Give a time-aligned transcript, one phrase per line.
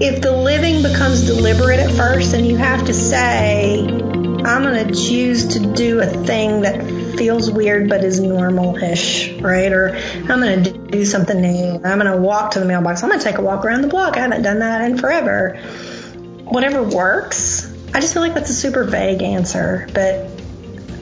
[0.00, 4.94] if the living becomes deliberate at first and you have to say, I'm going to
[4.94, 9.72] choose to do a thing that feels weird but is normal-ish, right?
[9.72, 11.80] Or I'm going to do something new.
[11.84, 13.02] I'm going to walk to the mailbox.
[13.02, 14.16] I'm going to take a walk around the block.
[14.16, 15.56] I haven't done that in forever.
[16.44, 17.74] Whatever works.
[17.92, 20.30] I just feel like that's a super vague answer, but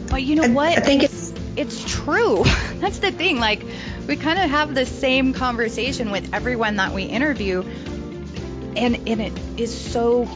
[0.08, 0.78] but you know I, what?
[0.78, 2.44] I think it's it's true.
[2.76, 3.38] That's the thing.
[3.38, 3.62] Like
[4.06, 7.64] we kind of have the same conversation with everyone that we interview,
[8.76, 10.28] and and it is so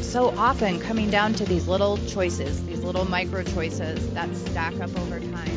[0.00, 4.90] so often coming down to these little choices, these little micro choices that stack up
[4.98, 5.52] over time.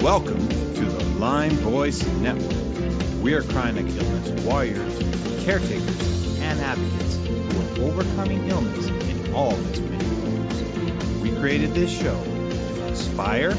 [0.00, 3.22] Welcome to the Lyme Voice Network.
[3.22, 4.98] We are chronic illness warriors,
[5.44, 11.20] caretakers, and advocates who are overcoming illness in all its many forms.
[11.22, 13.54] We created this show to inspire,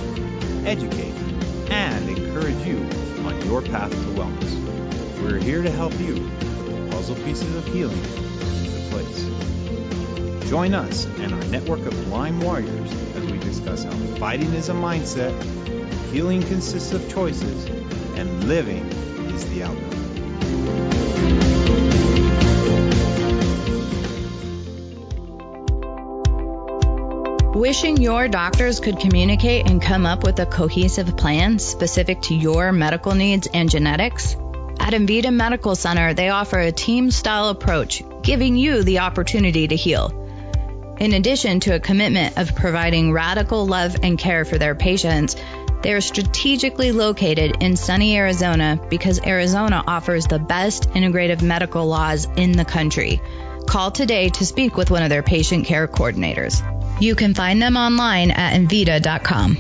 [0.66, 1.14] educate,
[1.72, 2.78] and encourage you
[3.26, 5.22] on your path to wellness.
[5.22, 10.50] We're here to help you put the puzzle pieces of healing into place.
[10.50, 14.74] Join us and our network of Lyme warriors as we discuss how fighting is a
[14.74, 15.32] mindset,
[16.12, 17.66] healing consists of choices,
[18.18, 18.86] and living
[19.32, 20.01] is the outcome.
[27.62, 32.72] Wishing your doctors could communicate and come up with a cohesive plan specific to your
[32.72, 34.34] medical needs and genetics?
[34.80, 39.76] At Envita Medical Center, they offer a team style approach, giving you the opportunity to
[39.76, 40.10] heal.
[41.00, 45.36] In addition to a commitment of providing radical love and care for their patients,
[45.84, 52.26] they are strategically located in sunny Arizona because Arizona offers the best integrative medical laws
[52.38, 53.22] in the country.
[53.68, 56.68] Call today to speak with one of their patient care coordinators.
[57.02, 59.58] You can find them online at Envita.com.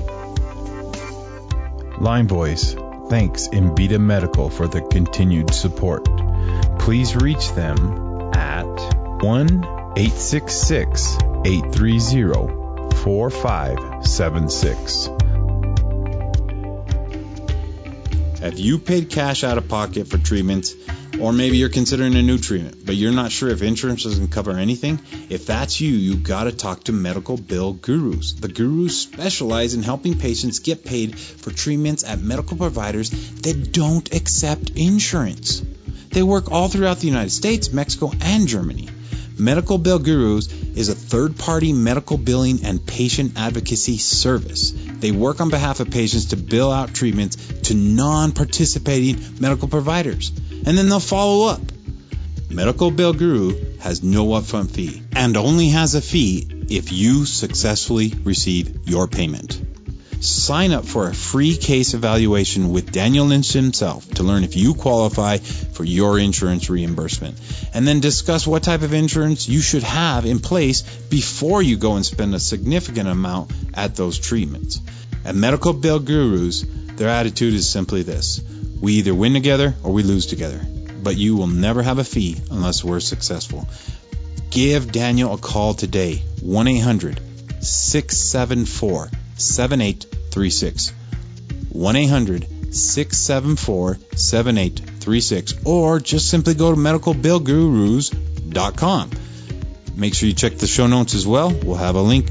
[1.99, 2.75] Lyme Voice
[3.11, 6.05] thanks Envita Medical for the continued support.
[6.79, 8.63] Please reach them at
[9.21, 9.63] 1
[9.97, 15.09] 866 830 4576.
[18.41, 20.73] Have you paid cash out of pocket for treatments?
[21.19, 24.57] Or maybe you're considering a new treatment, but you're not sure if insurance doesn't cover
[24.57, 24.99] anything?
[25.29, 28.33] If that's you, you gotta talk to Medical Bill Gurus.
[28.33, 34.11] The Gurus specialize in helping patients get paid for treatments at medical providers that don't
[34.11, 35.61] accept insurance.
[36.09, 38.89] They work all throughout the United States, Mexico, and Germany.
[39.37, 44.73] Medical Bill Gurus is a third party medical billing and patient advocacy service.
[45.01, 50.31] They work on behalf of patients to bill out treatments to non participating medical providers,
[50.51, 51.61] and then they'll follow up.
[52.49, 58.13] Medical Bill Guru has no upfront fee and only has a fee if you successfully
[58.23, 59.70] receive your payment.
[60.21, 64.75] Sign up for a free case evaluation with Daniel Lynch himself to learn if you
[64.75, 67.39] qualify for your insurance reimbursement.
[67.73, 71.95] And then discuss what type of insurance you should have in place before you go
[71.95, 74.79] and spend a significant amount at those treatments.
[75.25, 76.67] At Medical Bill Gurus,
[76.97, 78.41] their attitude is simply this
[78.79, 80.61] we either win together or we lose together,
[81.01, 83.67] but you will never have a fee unless we're successful.
[84.51, 87.19] Give Daniel a call today 1 800
[87.63, 89.09] 674
[89.41, 90.93] 7836.
[91.69, 95.65] 1 800 674 7836.
[95.65, 99.09] Or just simply go to medicalbillgurus.com.
[99.95, 101.51] Make sure you check the show notes as well.
[101.51, 102.29] We'll have a link.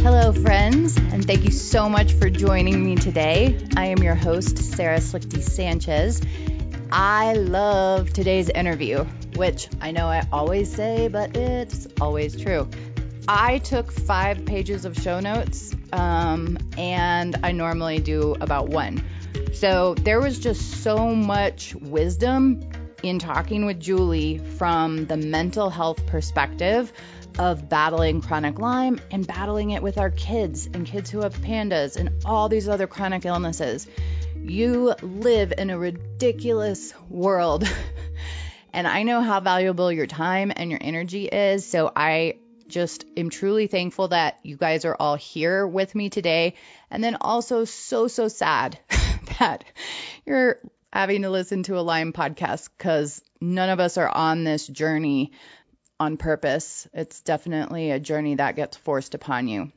[0.00, 3.58] Hello, friends, and thank you so much for joining me today.
[3.76, 6.22] I am your host, Sarah Slichty Sanchez.
[6.92, 9.04] I love today's interview,
[9.34, 12.68] which I know I always say, but it's always true.
[13.28, 19.02] I took five pages of show notes, um, and I normally do about one.
[19.52, 22.60] So there was just so much wisdom
[23.02, 26.92] in talking with Julie from the mental health perspective
[27.38, 31.96] of battling chronic Lyme and battling it with our kids and kids who have PANDAS
[31.96, 33.88] and all these other chronic illnesses.
[34.36, 37.68] You live in a ridiculous world.
[38.72, 41.66] and I know how valuable your time and your energy is.
[41.66, 42.36] So I
[42.68, 46.54] just am truly thankful that you guys are all here with me today.
[46.90, 48.78] And then also so, so sad
[49.38, 49.64] that
[50.24, 50.58] you're
[50.92, 55.32] having to listen to a Lyme podcast because none of us are on this journey
[55.98, 56.86] on purpose.
[56.92, 59.72] It's definitely a journey that gets forced upon you.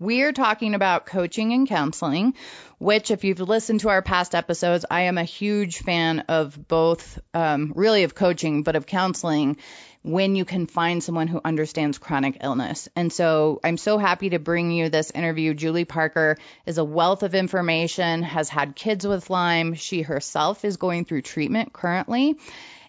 [0.00, 2.34] We're talking about coaching and counseling,
[2.78, 7.18] which, if you've listened to our past episodes, I am a huge fan of both,
[7.32, 9.56] um, really of coaching, but of counseling
[10.04, 12.90] when you can find someone who understands chronic illness.
[12.94, 15.54] And so I'm so happy to bring you this interview.
[15.54, 16.36] Julie Parker
[16.66, 19.72] is a wealth of information, has had kids with Lyme.
[19.72, 22.36] She herself is going through treatment currently.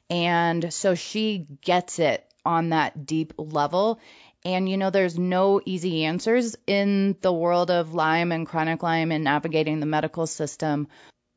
[0.10, 4.02] And so she gets it on that deep level.
[4.44, 9.14] And you know, there's no easy answers in the world of Lyme and chronic Lyme
[9.14, 10.90] and navigating the medical system,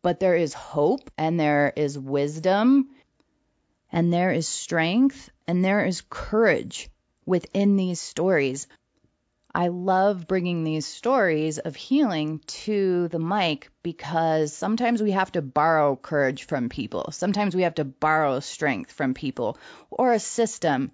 [0.03, 2.89] but there is hope and there is wisdom
[3.93, 6.91] and there is strength and there is courage
[7.25, 8.69] within these stories.
[9.55, 15.43] I love bringing these stories of healing to the mic because sometimes we have to
[15.43, 17.09] borrow courage from people.
[17.13, 19.57] Sometimes we have to borrow strength from people
[19.91, 20.93] or a system.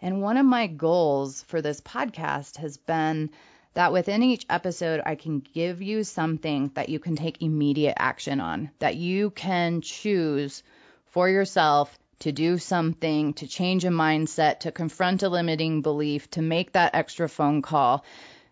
[0.00, 3.30] And one of my goals for this podcast has been
[3.74, 8.40] that within each episode, I can give you something that you can take immediate action
[8.40, 10.62] on, that you can choose
[11.06, 16.40] for yourself to do something, to change a mindset, to confront a limiting belief, to
[16.40, 18.04] make that extra phone call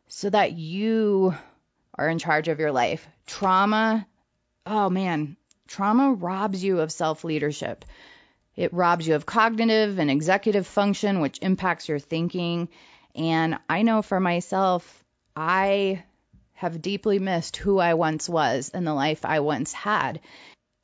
[0.09, 1.33] so that you
[1.97, 3.07] are in charge of your life.
[3.27, 4.07] Trauma,
[4.67, 5.37] oh man,
[5.69, 7.85] trauma robs you of self leadership.
[8.57, 12.69] It robs you of cognitive and executive function, which impacts your thinking.
[13.15, 15.05] And I know for myself,
[15.37, 16.03] I
[16.55, 20.21] have deeply missed who I once was and the life I once had.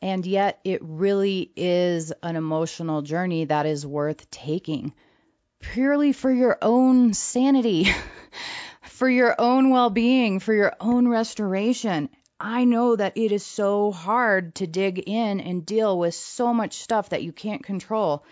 [0.02, 4.93] And yet, it really is an emotional journey that is worth taking
[5.60, 7.88] purely for your own sanity,
[8.82, 12.08] for your own well being, for your own restoration.
[12.38, 16.75] I know that it is so hard to dig in and deal with so much
[16.75, 18.25] stuff that you can't control.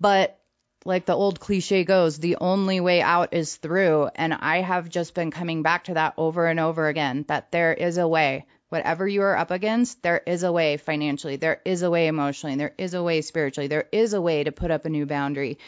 [0.00, 0.38] But
[0.84, 4.08] like the old cliche goes, the only way out is through.
[4.14, 7.74] And I have just been coming back to that over and over again that there
[7.74, 8.46] is a way.
[8.68, 12.56] Whatever you are up against, there is a way financially, there is a way emotionally,
[12.56, 15.58] there is a way spiritually, there is a way to put up a new boundary.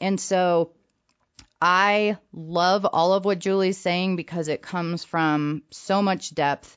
[0.00, 0.72] And so
[1.60, 6.76] I love all of what Julie's saying because it comes from so much depth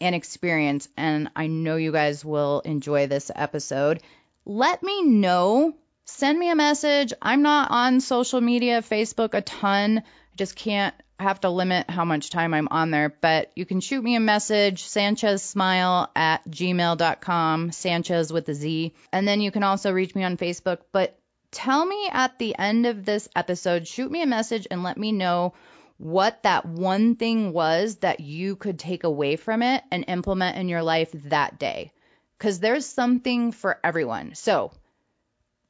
[0.00, 4.00] and experience, and I know you guys will enjoy this episode.
[4.44, 5.74] Let me know.
[6.04, 7.12] Send me a message.
[7.22, 9.98] I'm not on social media, Facebook a ton.
[9.98, 13.80] I just can't have to limit how much time I'm on there, but you can
[13.80, 18.92] shoot me a message, sanchezsmile at gmail.com, Sanchez with a Z.
[19.12, 20.78] And then you can also reach me on Facebook.
[20.92, 21.18] But
[21.50, 25.12] tell me at the end of this episode, shoot me a message and let me
[25.12, 25.54] know
[25.98, 30.68] what that one thing was that you could take away from it and implement in
[30.68, 31.92] your life that day.
[32.38, 34.34] Because there's something for everyone.
[34.34, 34.72] So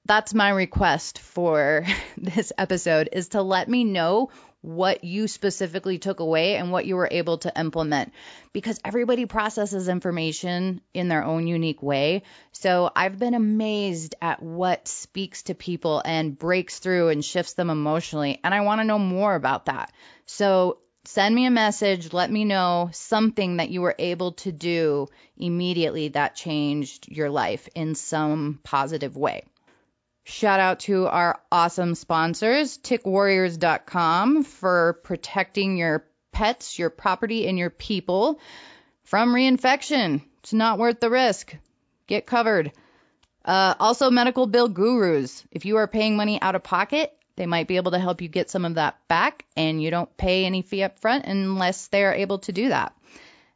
[0.05, 1.84] that's my request for
[2.16, 4.31] this episode is to let me know
[4.62, 8.12] what you specifically took away and what you were able to implement
[8.52, 12.22] because everybody processes information in their own unique way.
[12.52, 17.70] So I've been amazed at what speaks to people and breaks through and shifts them
[17.70, 18.40] emotionally.
[18.44, 19.92] And I want to know more about that.
[20.26, 22.12] So send me a message.
[22.12, 27.68] Let me know something that you were able to do immediately that changed your life
[27.74, 29.42] in some positive way.
[30.24, 37.70] Shout out to our awesome sponsors, tickwarriors.com for protecting your pets, your property, and your
[37.70, 38.40] people
[39.04, 40.22] from reinfection.
[40.38, 41.56] It's not worth the risk.
[42.06, 42.72] Get covered.
[43.44, 45.44] Uh, also, medical bill gurus.
[45.50, 48.28] If you are paying money out of pocket, they might be able to help you
[48.28, 52.04] get some of that back, and you don't pay any fee up front unless they
[52.04, 52.94] are able to do that.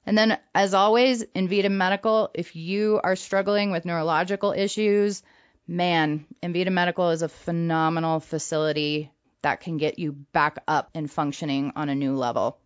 [0.04, 5.22] And then, as always, Envita Medical, if you are struggling with neurological issues,
[5.66, 9.10] man, Envita Medical is a phenomenal facility
[9.42, 12.58] that can get you back up and functioning on a new level.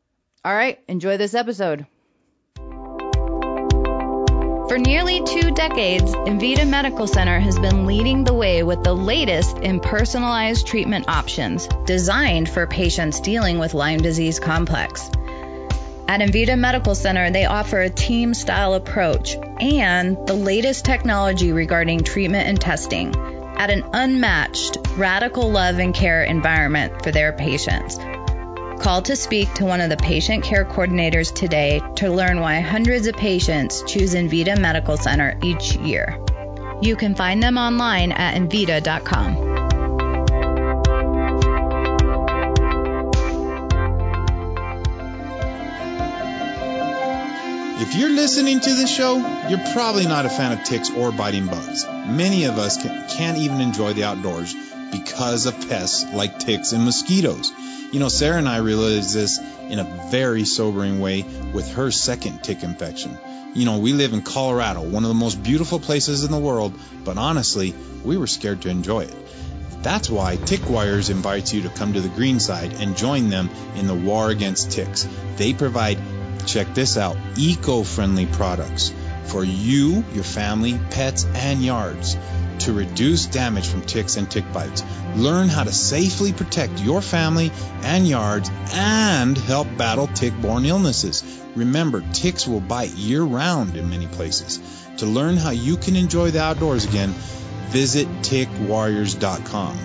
[0.45, 1.87] All right, enjoy this episode.
[4.69, 9.59] For nearly two decades, Envita Medical Center has been leading the way with the latest
[9.59, 15.11] in personalized treatment options designed for patients dealing with Lyme disease complex.
[16.11, 22.01] At Envita Medical Center, they offer a team style approach and the latest technology regarding
[22.01, 23.15] treatment and testing
[23.57, 27.97] at an unmatched, radical love and care environment for their patients.
[28.83, 33.07] Call to speak to one of the patient care coordinators today to learn why hundreds
[33.07, 36.19] of patients choose Envita Medical Center each year.
[36.83, 39.50] You can find them online at envita.com.
[47.83, 49.17] If you're listening to this show,
[49.49, 51.87] you're probably not a fan of ticks or biting bugs.
[51.87, 54.55] Many of us can, can't even enjoy the outdoors
[54.93, 57.51] because of pests like ticks and mosquitoes.
[57.91, 59.39] You know, Sarah and I realized this
[59.71, 61.23] in a very sobering way
[61.55, 63.17] with her second tick infection.
[63.55, 66.79] You know, we live in Colorado, one of the most beautiful places in the world,
[67.05, 69.17] but honestly, we were scared to enjoy it.
[69.83, 73.49] That's why Tick Warriors invites you to come to the green side and join them
[73.77, 75.09] in the war against ticks.
[75.37, 75.97] They provide,
[76.41, 78.93] check this out, eco friendly products
[79.25, 82.17] for you, your family, pets, and yards
[82.61, 84.85] to reduce damage from ticks and tick bites.
[85.17, 87.51] Learn how to safely protect your family
[87.83, 91.25] and yards and help battle tick borne illnesses.
[91.57, 94.61] Remember, ticks will bite year round in many places.
[94.99, 97.15] To learn how you can enjoy the outdoors again,
[97.69, 99.79] visit tickwarriors.com.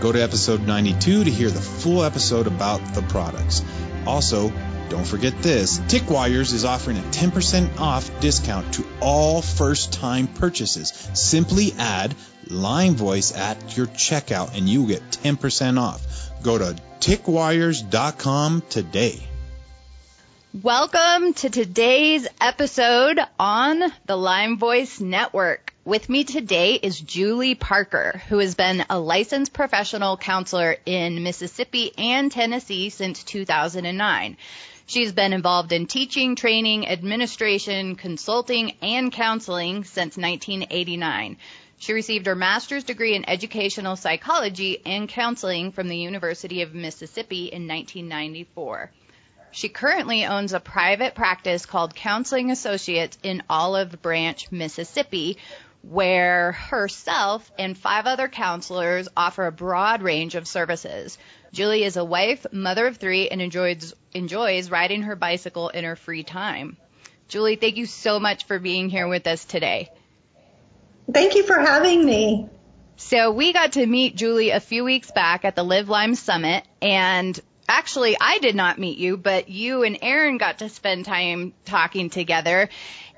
[0.00, 3.62] Go to episode 92 to hear the full episode about the products.
[4.06, 4.52] Also,
[4.88, 10.90] don't forget this TickWarriors is offering a 10% off discount to all first time purchases.
[11.14, 12.14] Simply add
[12.48, 16.02] Lyme Voice at your checkout and you get 10% off.
[16.42, 19.20] Go to tickwarriors.com today.
[20.62, 25.74] Welcome to today's episode on the Lyme Voice Network.
[25.84, 31.92] With me today is Julie Parker, who has been a licensed professional counselor in Mississippi
[31.98, 34.38] and Tennessee since 2009.
[34.88, 41.38] She's been involved in teaching, training, administration, consulting, and counseling since 1989.
[41.78, 47.46] She received her master's degree in educational psychology and counseling from the University of Mississippi
[47.46, 48.92] in 1994.
[49.50, 55.38] She currently owns a private practice called Counseling Associates in Olive Branch, Mississippi,
[55.82, 61.18] where herself and five other counselors offer a broad range of services.
[61.56, 65.96] Julie is a wife, mother of three, and enjoys enjoys riding her bicycle in her
[65.96, 66.76] free time.
[67.28, 69.90] Julie, thank you so much for being here with us today.
[71.10, 72.50] Thank you for having me.
[72.96, 76.62] So we got to meet Julie a few weeks back at the Live Lyme Summit
[76.82, 81.54] and actually I did not meet you, but you and Aaron got to spend time
[81.64, 82.68] talking together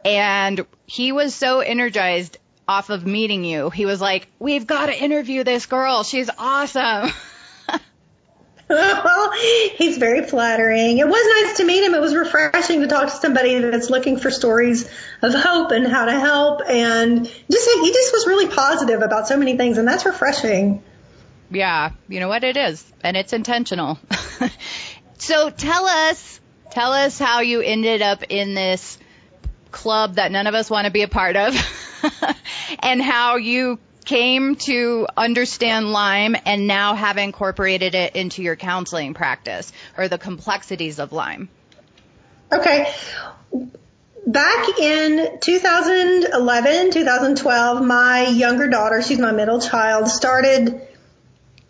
[0.05, 3.71] and he was so energized off of meeting you.
[3.71, 6.05] He was like, "We've got to interview this girl.
[6.05, 7.11] She's awesome."
[9.77, 10.99] He's very flattering.
[10.99, 11.95] It was nice to meet him.
[11.95, 14.89] It was refreshing to talk to somebody that's looking for stories
[15.23, 16.61] of hope and how to help.
[16.69, 20.83] And just he just was really positive about so many things, and that's refreshing.
[21.51, 23.99] Yeah, you know what it is, and it's intentional.
[25.19, 28.99] so tell us, tell us how you ended up in this
[29.71, 31.55] club that none of us want to be a part of,
[32.83, 33.79] and how you
[34.09, 40.17] came to understand Lyme and now have incorporated it into your counseling practice or the
[40.17, 41.51] complexities of Lyme?
[42.51, 42.91] Okay.
[44.27, 50.81] Back in 2011, 2012, my younger daughter, she's my middle child, started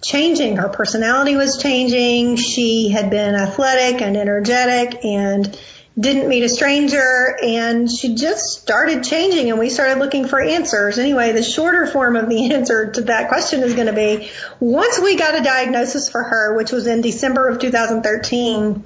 [0.00, 0.58] changing.
[0.58, 2.36] Her personality was changing.
[2.36, 5.58] She had been athletic and energetic and
[5.98, 10.98] didn't meet a stranger and she just started changing and we started looking for answers.
[10.98, 15.00] Anyway, the shorter form of the answer to that question is going to be once
[15.00, 18.84] we got a diagnosis for her, which was in December of 2013,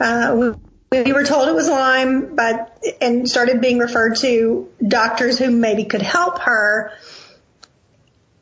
[0.00, 0.34] uh,
[0.90, 5.50] we, we were told it was Lyme, but, and started being referred to doctors who
[5.50, 6.92] maybe could help her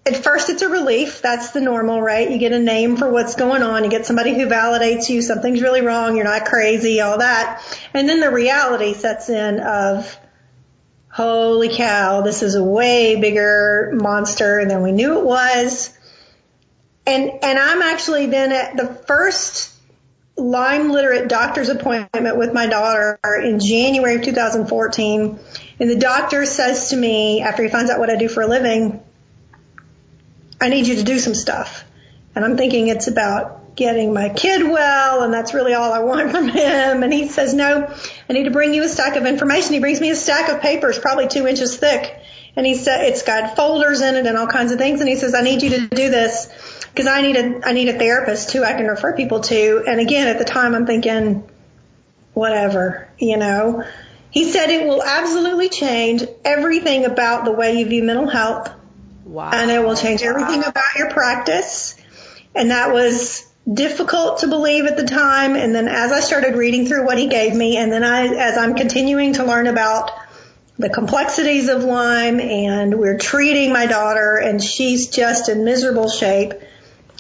[0.07, 1.21] at first it's a relief.
[1.21, 2.31] That's the normal, right?
[2.31, 3.83] You get a name for what's going on.
[3.83, 5.21] You get somebody who validates you.
[5.21, 6.17] Something's really wrong.
[6.17, 7.63] You're not crazy, all that.
[7.93, 10.17] And then the reality sets in of,
[11.11, 15.93] holy cow, this is a way bigger monster than we knew it was.
[17.07, 19.73] And, and I'm actually then at the first
[20.37, 25.39] Lyme literate doctor's appointment with my daughter in January of 2014.
[25.81, 28.47] And the doctor says to me, after he finds out what I do for a
[28.47, 29.03] living,
[30.61, 31.85] I need you to do some stuff.
[32.35, 36.31] And I'm thinking it's about getting my kid well, and that's really all I want
[36.33, 37.03] from him.
[37.03, 37.95] And he says, no,
[38.29, 39.75] I need to bring you a stack of information.
[39.75, 42.19] He brings me a stack of papers, probably two inches thick.
[42.57, 45.01] And he said, it's got folders in it and all kinds of things.
[45.01, 46.49] And he says, I need you to do this
[46.91, 49.85] because I need a, I need a therapist too I can refer people to.
[49.87, 51.47] And again, at the time I'm thinking,
[52.33, 53.85] whatever, you know.
[54.31, 58.71] He said it will absolutely change everything about the way you view mental health
[59.27, 59.51] Wow.
[59.53, 61.97] And it will change everything about your practice.
[62.55, 65.57] And that was difficult to believe at the time.
[65.57, 68.57] And then as I started reading through what he gave me, and then I, as
[68.57, 70.13] I'm continuing to learn about
[70.79, 76.53] the complexities of Lyme and we're treating my daughter and she's just in miserable shape,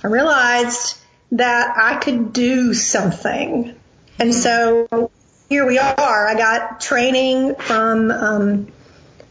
[0.04, 0.96] I realized
[1.32, 3.74] that I could do something.
[4.20, 5.10] And so
[5.48, 6.28] here we are.
[6.28, 8.72] I got training from, um,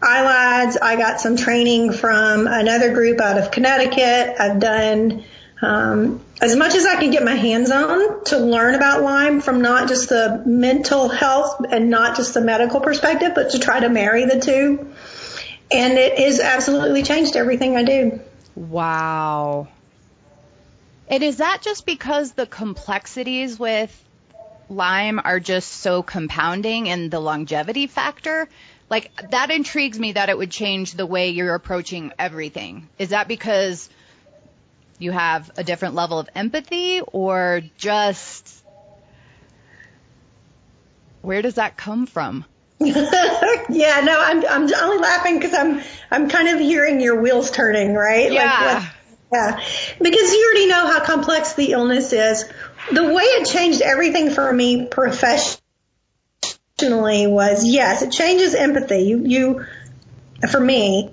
[0.06, 0.78] ILADS.
[0.82, 4.36] I got some training from another group out of Connecticut.
[4.40, 5.24] I've done
[5.62, 9.62] um, as much as I can get my hands on to learn about Lyme from
[9.62, 13.90] not just the mental health and not just the medical perspective, but to try to
[13.90, 14.94] marry the two.
[15.72, 18.20] And it has absolutely changed everything I do.
[18.56, 19.70] Wow.
[21.08, 24.04] And is that just because the complexities with
[24.70, 28.48] Lyme are just so compounding and the longevity factor?
[28.89, 32.88] Like that intrigues me that it would change the way you're approaching everything.
[33.00, 33.89] Is that because
[35.00, 38.63] you have a different level of empathy or just
[41.22, 42.46] where does that come from?
[42.80, 47.94] yeah, no, I'm I'm only laughing because I'm I'm kind of hearing your wheels turning,
[47.94, 48.32] right?
[48.32, 48.80] Yeah.
[48.84, 48.92] Like,
[49.34, 49.63] yeah.
[50.00, 52.46] Because you already know how complex the illness is.
[52.92, 55.64] The way it changed everything for me professionally
[56.82, 59.03] was yes, it changes empathy.
[59.03, 59.65] You you
[60.51, 61.10] for me,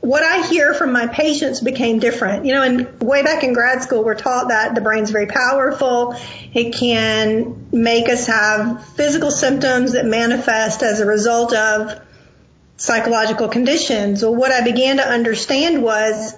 [0.00, 2.44] what I hear from my patients became different.
[2.44, 6.16] You know, and way back in grad school, we're taught that the brain's very powerful.
[6.52, 11.98] It can make us have physical symptoms that manifest as a result of
[12.76, 14.22] psychological conditions.
[14.22, 16.34] Well, what I began to understand was,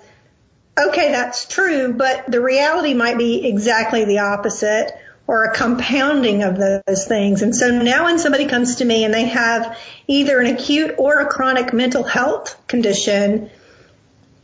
[0.79, 4.97] okay, that's true, but the reality might be exactly the opposite
[5.29, 7.43] or a compounding of those things.
[7.43, 11.21] And so now when somebody comes to me and they have either an acute or
[11.21, 13.51] a chronic mental health condition,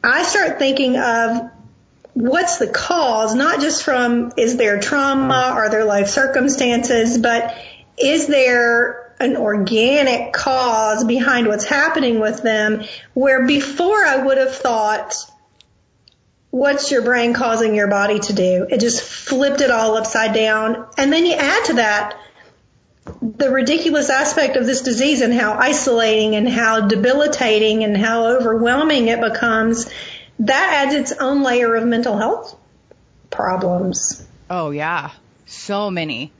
[0.04, 1.50] I start thinking of
[2.12, 7.56] what's the cause, not just from is there trauma, are there life circumstances, but
[7.96, 14.54] is there an organic cause behind what's happening with them where before I would have
[14.54, 15.14] thought,
[16.54, 18.64] what's your brain causing your body to do?
[18.70, 20.86] It just flipped it all upside down.
[20.96, 22.16] And then you add to that
[23.20, 29.08] the ridiculous aspect of this disease and how isolating and how debilitating and how overwhelming
[29.08, 29.90] it becomes,
[30.38, 32.56] that adds its own layer of mental health
[33.30, 34.24] problems.
[34.48, 35.10] Oh, yeah.
[35.46, 36.30] So many.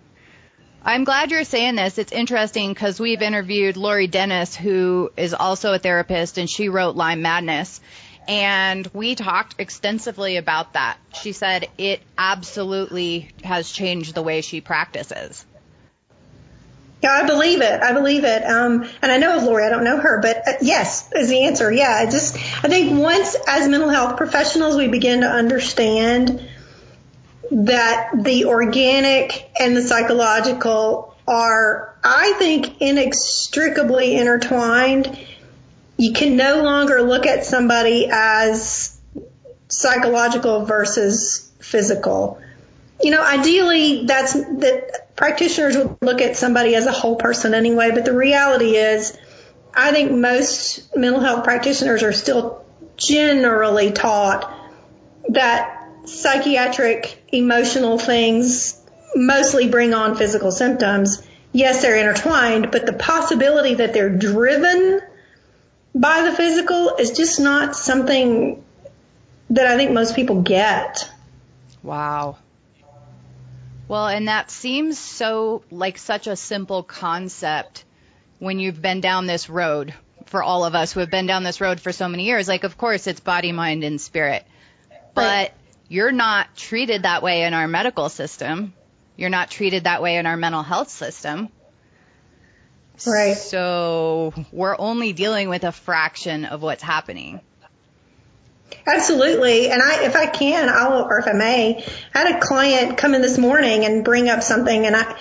[0.85, 1.99] I'm glad you're saying this.
[1.99, 6.94] It's interesting because we've interviewed Lori Dennis, who is also a therapist, and she wrote
[6.94, 7.80] Lyme Madness.
[8.26, 10.99] And we talked extensively about that.
[11.21, 15.45] She said it absolutely has changed the way she practices.
[17.02, 17.83] Yeah, I believe it.
[17.83, 18.45] I believe it.
[18.45, 19.67] Um, and I know of Lori.
[19.67, 21.71] I don't know her, but uh, yes is the answer.
[21.71, 26.49] Yeah, I just I think once as mental health professionals we begin to understand
[27.50, 35.19] that the organic and the psychological are, I think, inextricably intertwined.
[35.97, 38.99] You can no longer look at somebody as
[39.69, 42.41] psychological versus physical
[43.02, 47.91] you know, ideally that's that practitioners would look at somebody as a whole person anyway,
[47.93, 49.17] but the reality is
[49.75, 52.65] I think most mental health practitioners are still
[52.97, 54.52] generally taught
[55.28, 58.80] that psychiatric emotional things
[59.17, 61.26] mostly bring on physical symptoms.
[61.52, 65.00] Yes, they're intertwined, but the possibility that they're driven
[65.95, 68.63] by the physical is just not something
[69.50, 71.11] that I think most people get.
[71.83, 72.39] Wow.
[73.87, 77.85] Well, and that seems so like such a simple concept
[78.39, 79.95] when you've been down this road
[80.26, 82.49] for all of us who have been down this road for so many years.
[82.49, 84.45] Like, of course, it's body, mind, and spirit.
[85.15, 85.52] But right.
[85.89, 88.73] you're not treated that way in our medical system.
[89.17, 91.50] You're not treated that way in our mental health system.
[93.07, 93.37] Right.
[93.37, 97.41] So we're only dealing with a fraction of what's happening.
[98.87, 99.71] Absolutely.
[99.71, 103.15] And I, if I can, I'll, or if I may, I had a client come
[103.15, 105.17] in this morning and bring up something and I,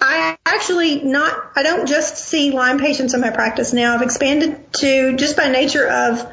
[0.00, 3.94] I actually not, I don't just see Lyme patients in my practice now.
[3.94, 6.30] I've expanded to just by nature of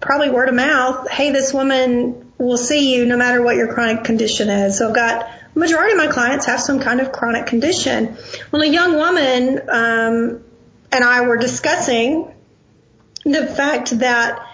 [0.00, 1.10] probably word of mouth.
[1.10, 4.78] Hey, this woman will see you no matter what your chronic condition is.
[4.78, 8.16] So I've got majority of my clients have some kind of chronic condition.
[8.50, 10.44] When a young woman, um,
[10.90, 12.32] and I were discussing
[13.24, 14.44] the fact that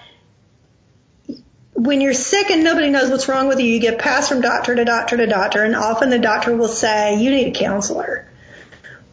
[1.74, 4.74] when you're sick and nobody knows what's wrong with you, you get passed from doctor
[4.74, 8.30] to doctor to doctor, and often the doctor will say, you need a counselor.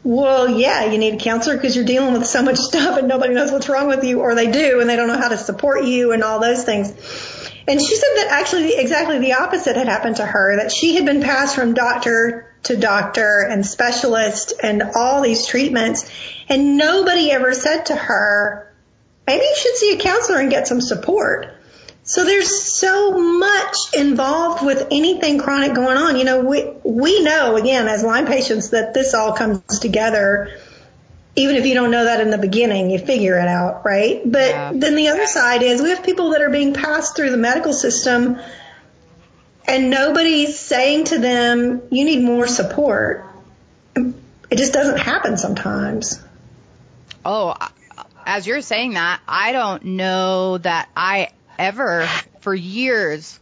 [0.04, 3.34] Well, yeah, you need a counselor because you're dealing with so much stuff and nobody
[3.34, 5.84] knows what's wrong with you, or they do, and they don't know how to support
[5.84, 6.94] you and all those things.
[7.68, 11.06] And she said that actually exactly the opposite had happened to her, that she had
[11.06, 16.10] been passed from doctor to doctor and specialist and all these treatments,
[16.48, 18.72] and nobody ever said to her,
[19.26, 21.48] maybe you should see a counselor and get some support.
[22.04, 26.18] So there's so much involved with anything chronic going on.
[26.18, 30.58] You know, we, we know again as Lyme patients that this all comes together
[31.36, 34.22] even if you don't know that in the beginning, you figure it out, right?
[34.26, 34.72] But yeah.
[34.76, 37.74] then the other side is we have people that are being passed through the medical
[37.74, 38.40] system
[39.68, 43.26] and nobody's saying to them, you need more support.
[43.96, 46.22] It just doesn't happen sometimes.
[47.24, 47.56] Oh,
[48.26, 52.08] as you're saying that, I don't know that I ever,
[52.42, 53.40] for years,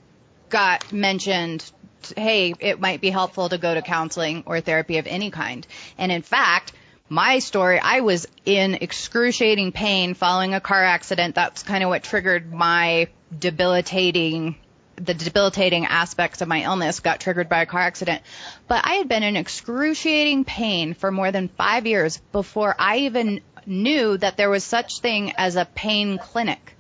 [0.50, 1.72] got mentioned,
[2.16, 5.66] hey, it might be helpful to go to counseling or therapy of any kind.
[5.98, 6.74] And in fact,
[7.10, 11.36] my story, I was in excruciating pain following a car accident.
[11.36, 14.56] That's kind of what triggered my debilitating
[14.96, 18.22] the debilitating aspects of my illness got triggered by a car accident.
[18.68, 23.42] But I had been in excruciating pain for more than five years before I even
[23.66, 26.76] knew that there was such thing as a pain clinic.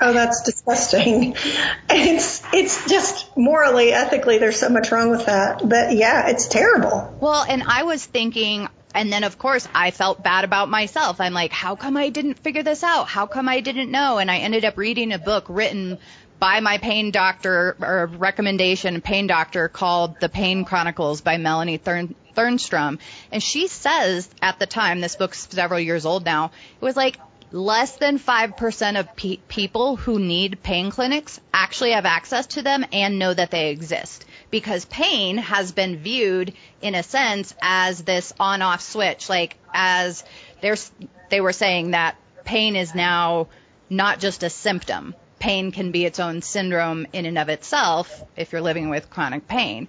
[0.00, 1.36] Oh, that's disgusting.
[1.94, 5.60] It's it's just morally, ethically, there's so much wrong with that.
[5.66, 7.16] But yeah, it's terrible.
[7.20, 11.20] Well, and I was thinking, and then of course I felt bad about myself.
[11.20, 13.08] I'm like, how come I didn't figure this out?
[13.08, 14.18] How come I didn't know?
[14.18, 15.98] And I ended up reading a book written
[16.38, 22.16] by my pain doctor or recommendation pain doctor called The Pain Chronicles by Melanie Thurn-
[22.36, 22.98] Thernstrom.
[23.30, 26.46] And she says at the time, this book's several years old now,
[26.80, 27.18] it was like
[27.52, 32.84] less than 5% of pe- people who need pain clinics actually have access to them
[32.92, 34.24] and know that they exist.
[34.50, 40.24] Because pain has been viewed in a sense as this on off switch, like as
[40.60, 40.90] there's,
[41.30, 43.48] they were saying that pain is now
[43.90, 45.14] not just a symptom.
[45.38, 49.46] Pain can be its own syndrome in and of itself if you're living with chronic
[49.46, 49.88] pain.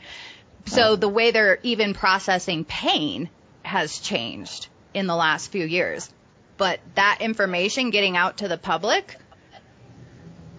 [0.66, 3.30] So the way they're even processing pain
[3.64, 6.10] has changed in the last few years.
[6.58, 9.18] But that information getting out to the public,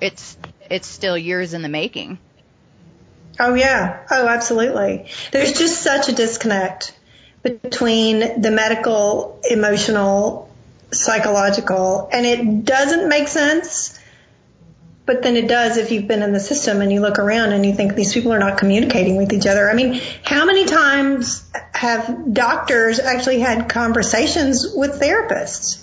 [0.01, 0.37] it's
[0.71, 2.19] it's still years in the making.
[3.39, 4.05] Oh yeah.
[4.11, 5.07] Oh, absolutely.
[5.33, 6.97] There's just such a disconnect
[7.43, 10.51] between the medical, emotional,
[10.93, 13.99] psychological, and it doesn't make sense
[15.07, 17.65] but then it does if you've been in the system and you look around and
[17.65, 19.69] you think these people are not communicating with each other.
[19.69, 25.83] I mean, how many times have doctors actually had conversations with therapists?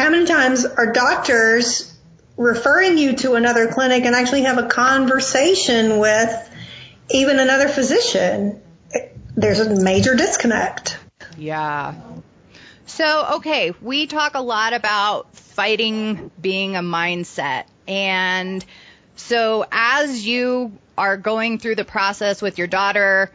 [0.00, 1.94] How many times are doctors
[2.38, 6.50] referring you to another clinic and actually have a conversation with
[7.10, 8.62] even another physician?
[9.36, 10.98] There's a major disconnect.
[11.36, 11.96] Yeah.
[12.86, 18.64] So, okay, we talk a lot about fighting being a mindset and
[19.16, 23.30] so as you are going through the process with your daughter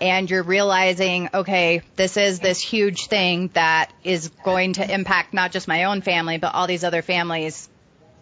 [0.00, 5.52] and you're realizing, okay, this is this huge thing that is going to impact not
[5.52, 7.68] just my own family, but all these other families.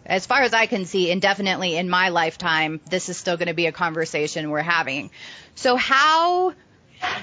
[0.05, 3.53] As far as I can see, indefinitely in my lifetime, this is still going to
[3.53, 5.11] be a conversation we're having.
[5.55, 6.53] So how,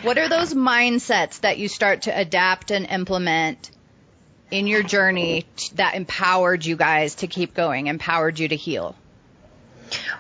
[0.03, 3.71] what are those mindsets that you start to adapt and implement
[4.51, 8.95] in your journey that empowered you guys to keep going, empowered you to heal?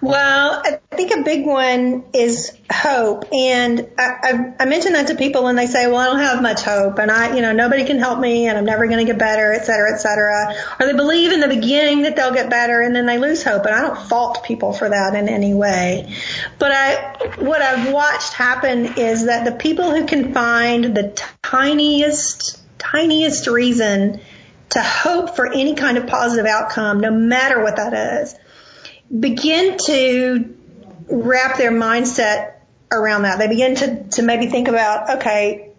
[0.00, 3.32] Well, I think a big one is hope.
[3.32, 6.42] And I, I, I mention that to people and they say, well, I don't have
[6.42, 9.04] much hope and I, you know, nobody can help me and I'm never going to
[9.04, 10.54] get better, et cetera, et cetera.
[10.78, 13.64] Or they believe in the beginning that they'll get better and then they lose hope.
[13.64, 16.14] And I don't fault people for that in any way.
[16.58, 22.60] But I, what I've watched happen is that the people who can find the tiniest
[22.78, 24.20] tiniest reason
[24.70, 28.34] to hope for any kind of positive outcome, no matter what that is,
[29.10, 30.56] begin to
[31.08, 32.54] wrap their mindset
[32.90, 33.38] around that.
[33.38, 35.70] They begin to, to maybe think about, okay,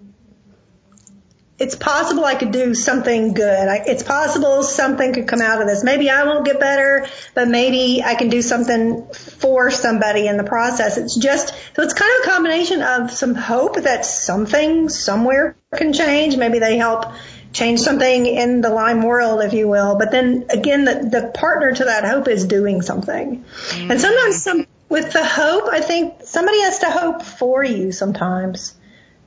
[1.60, 3.68] it's possible I could do something good.
[3.88, 5.84] It's possible something could come out of this.
[5.84, 10.44] Maybe I won't get better, but maybe I can do something for somebody in the
[10.44, 10.98] process.
[10.98, 15.94] It's just, so it's kind of a combination of some hope that something somewhere can
[15.94, 16.38] change.
[16.38, 17.06] Maybe they help
[17.54, 19.98] change something in the Lyme world, if you will.
[19.98, 23.44] But then again, the, the partner to that hope is doing something.
[23.44, 23.92] Mm-hmm.
[23.92, 28.76] And sometimes some, with the hope, I think somebody has to hope for you sometimes,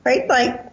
[0.03, 0.27] right?
[0.27, 0.71] Like,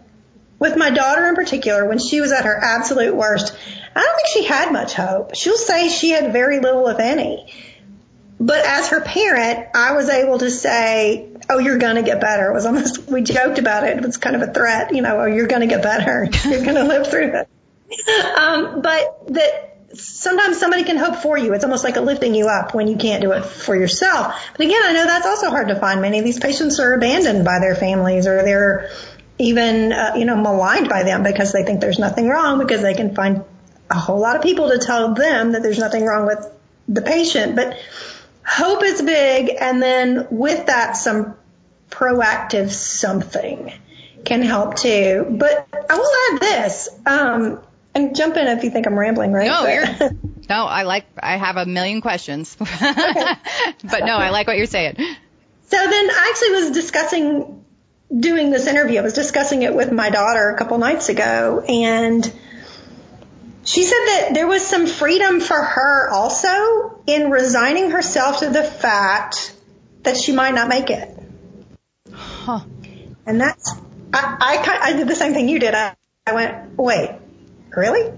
[0.59, 3.55] with my daughter in particular, when she was at her absolute worst,
[3.95, 5.35] I don't think she had much hope.
[5.35, 7.53] She'll say she had very little, if any.
[8.39, 12.49] But as her parent, I was able to say, oh, you're going to get better.
[12.49, 13.97] It was almost, we joked about it.
[13.97, 16.27] It was kind of a threat, you know, oh, you're going to get better.
[16.45, 17.49] You're going to live through it.
[18.37, 21.53] Um, but that sometimes somebody can hope for you.
[21.53, 24.35] It's almost like a lifting you up when you can't do it for yourself.
[24.51, 26.01] But again, I know that's also hard to find.
[26.01, 28.91] Many of these patients are abandoned by their families or they're
[29.39, 32.93] even, uh, you know, maligned by them because they think there's nothing wrong because they
[32.93, 33.43] can find
[33.89, 36.45] a whole lot of people to tell them that there's nothing wrong with
[36.87, 37.55] the patient.
[37.55, 37.77] But
[38.45, 39.55] hope is big.
[39.59, 41.35] And then with that, some
[41.89, 43.73] proactive something.
[44.25, 45.25] can help too.
[45.29, 46.89] But I will add this.
[47.05, 47.61] Um,
[47.95, 49.47] and jump in if you think I'm rambling, right?
[49.47, 50.09] No,
[50.49, 52.55] no, I like, I have a million questions.
[52.59, 54.95] but no, I like what you're saying.
[54.97, 57.65] So then I actually was discussing
[58.17, 58.99] doing this interview.
[58.99, 62.31] I was discussing it with my daughter a couple nights ago and
[63.69, 68.63] she said that there was some freedom for her also in resigning herself to the
[68.63, 69.55] fact
[70.01, 71.15] that she might not make it.
[72.11, 72.61] Huh.
[73.27, 73.71] And that's,
[74.11, 75.75] I, I, I did the same thing you did.
[75.75, 77.11] I, I went, wait,
[77.69, 78.09] really?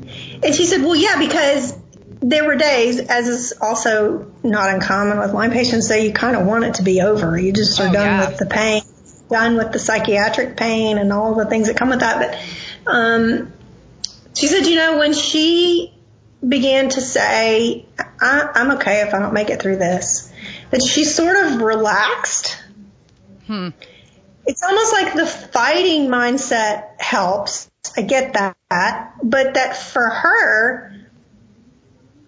[0.42, 1.78] And she said, well, yeah, because
[2.22, 6.48] there were days, as is also not uncommon with Lyme patients, that you kind of
[6.48, 7.38] want it to be over.
[7.38, 8.30] You just are oh, done yeah.
[8.30, 8.84] with the pain,
[9.30, 12.40] done with the psychiatric pain and all the things that come with that.
[12.86, 13.52] But um,
[14.36, 15.94] she said, you know, when she
[16.48, 20.32] began to say, I, I'm okay if I don't make it through this,
[20.72, 22.58] that she sort of relaxed.
[23.48, 23.70] Hmm.
[24.46, 27.70] It's almost like the fighting mindset helps.
[27.96, 29.14] I get that.
[29.24, 30.96] But that for her,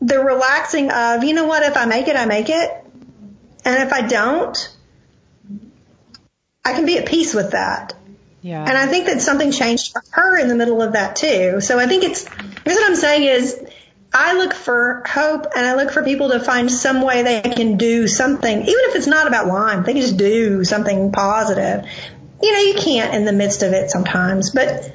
[0.01, 2.71] the relaxing of, you know what, if I make it, I make it.
[3.65, 4.75] And if I don't,
[6.65, 7.93] I can be at peace with that.
[8.43, 8.61] Yeah.
[8.61, 11.61] And I think that something changed for her in the middle of that too.
[11.61, 13.59] So I think it's, here's what I'm saying is,
[14.13, 17.77] I look for hope and I look for people to find some way they can
[17.77, 21.89] do something, even if it's not about Lyme, they can just do something positive.
[22.41, 24.93] You know, you can't in the midst of it sometimes, but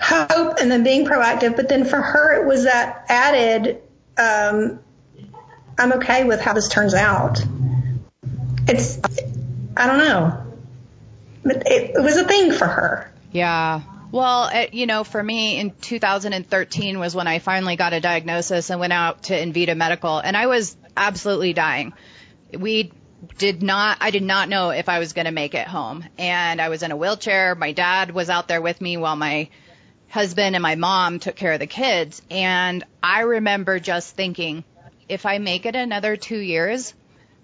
[0.00, 1.56] hope and then being proactive.
[1.56, 3.82] But then for her, it was that added,
[4.16, 4.78] um,
[5.76, 7.44] I'm okay with how this turns out.
[8.66, 8.98] It's,
[9.76, 10.45] I don't know.
[11.50, 13.12] It, it was a thing for her.
[13.32, 13.82] Yeah.
[14.12, 18.70] Well, it, you know, for me in 2013 was when I finally got a diagnosis
[18.70, 21.92] and went out to Envita Medical and I was absolutely dying.
[22.52, 22.92] We
[23.38, 26.60] did not, I did not know if I was going to make it home and
[26.60, 27.54] I was in a wheelchair.
[27.54, 29.48] My dad was out there with me while my
[30.08, 32.22] husband and my mom took care of the kids.
[32.30, 34.64] And I remember just thinking,
[35.08, 36.94] if I make it another two years,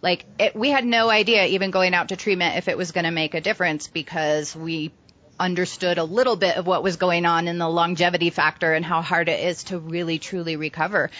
[0.02, 3.04] like it, we had no idea even going out to treatment if it was going
[3.04, 4.92] to make a difference because we
[5.38, 9.00] understood a little bit of what was going on in the longevity factor and how
[9.00, 11.10] hard it is to really truly recover.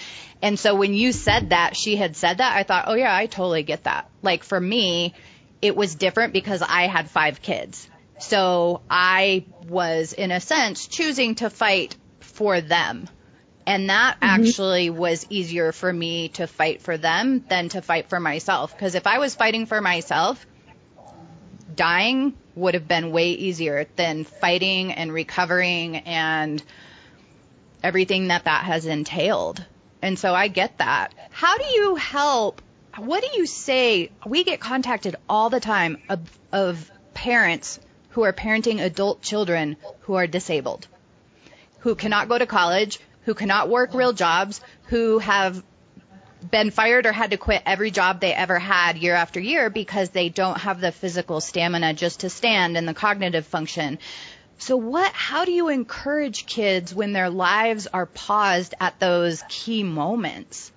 [0.42, 3.27] And so when you said that, she had said that, I thought, oh yeah, I
[3.27, 4.11] totally get that.
[4.21, 5.14] Like for me,
[5.61, 7.88] it was different because I had five kids.
[8.18, 13.09] So I was in a sense choosing to fight for them.
[13.66, 14.25] And that mm-hmm.
[14.44, 18.72] actually was easier for me to fight for them than to fight for myself.
[18.72, 20.44] Because if I was fighting for myself,
[21.75, 26.62] dying would have been way easier than fighting and recovering and
[27.83, 29.64] everything that that has entailed.
[30.03, 31.14] And so I get that.
[31.31, 32.61] How do you help?
[32.96, 34.11] What do you say?
[34.27, 36.20] We get contacted all the time of,
[36.51, 37.79] of parents
[38.11, 40.87] who are parenting adult children who are disabled,
[41.81, 45.62] who cannot go to college, who cannot work real jobs, who have
[46.50, 50.11] been fired or had to quit every job they ever had year after year because
[50.11, 53.98] they don't have the physical stamina just to stand and the cognitive function.
[54.58, 59.82] So what how do you encourage kids when their lives are paused at those key
[59.82, 60.72] moments?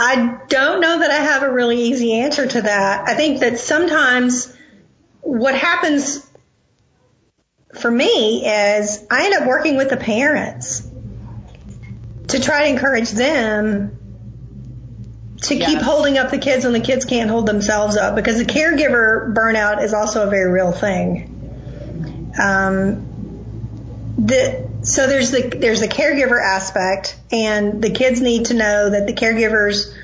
[0.00, 3.08] I don't know that I have a really easy answer to that.
[3.08, 4.54] I think that sometimes
[5.20, 6.25] what happens
[7.78, 10.88] for me is I end up working with the parents
[12.28, 13.98] to try to encourage them
[15.42, 15.70] to yes.
[15.70, 19.34] keep holding up the kids when the kids can't hold themselves up because the caregiver
[19.34, 22.32] burnout is also a very real thing.
[22.40, 23.06] Um,
[24.18, 29.06] the, so there's the there's the caregiver aspect, and the kids need to know that
[29.06, 29.94] the caregivers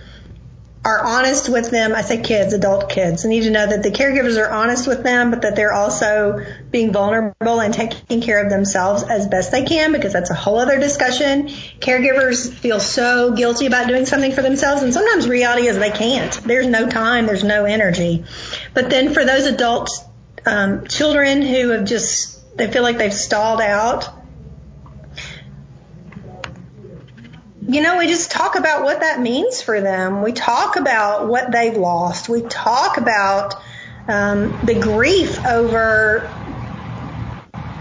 [0.84, 1.94] are honest with them.
[1.94, 3.22] I say kids, adult kids.
[3.22, 6.44] They need to know that the caregivers are honest with them, but that they're also
[6.70, 10.58] being vulnerable and taking care of themselves as best they can because that's a whole
[10.58, 11.48] other discussion.
[11.78, 16.32] Caregivers feel so guilty about doing something for themselves and sometimes reality is they can't.
[16.42, 18.24] There's no time, there's no energy.
[18.74, 20.02] But then for those adults,
[20.44, 24.21] um, children who have just, they feel like they've stalled out,
[27.72, 30.22] you know, we just talk about what that means for them.
[30.22, 32.28] We talk about what they've lost.
[32.28, 33.54] We talk about
[34.08, 36.30] um, the grief over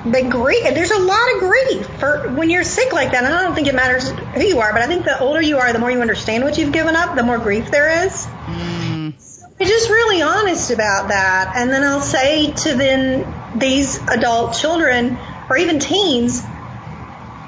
[0.06, 0.64] the grief.
[0.74, 3.24] There's a lot of grief for when you're sick like that.
[3.24, 5.58] And I don't think it matters who you are, but I think the older you
[5.58, 8.26] are, the more you understand what you've given up, the more grief there is.
[8.26, 9.14] Mm.
[9.60, 11.54] We're just really honest about that.
[11.56, 16.42] And then I'll say to then these adult children or even teens,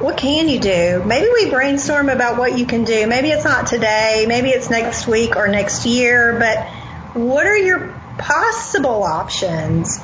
[0.03, 1.03] what can you do?
[1.05, 3.07] Maybe we brainstorm about what you can do.
[3.07, 6.67] Maybe it's not today, maybe it's next week or next year, but
[7.15, 9.99] what are your possible options?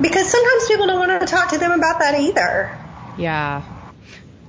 [0.00, 2.76] because sometimes people don't want to talk to them about that either.
[3.18, 3.62] Yeah.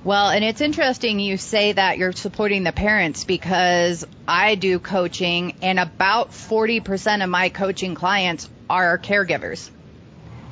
[0.04, 5.56] Well, and it's interesting you say that you're supporting the parents because I do coaching
[5.62, 9.70] and about 40% of my coaching clients are caregivers.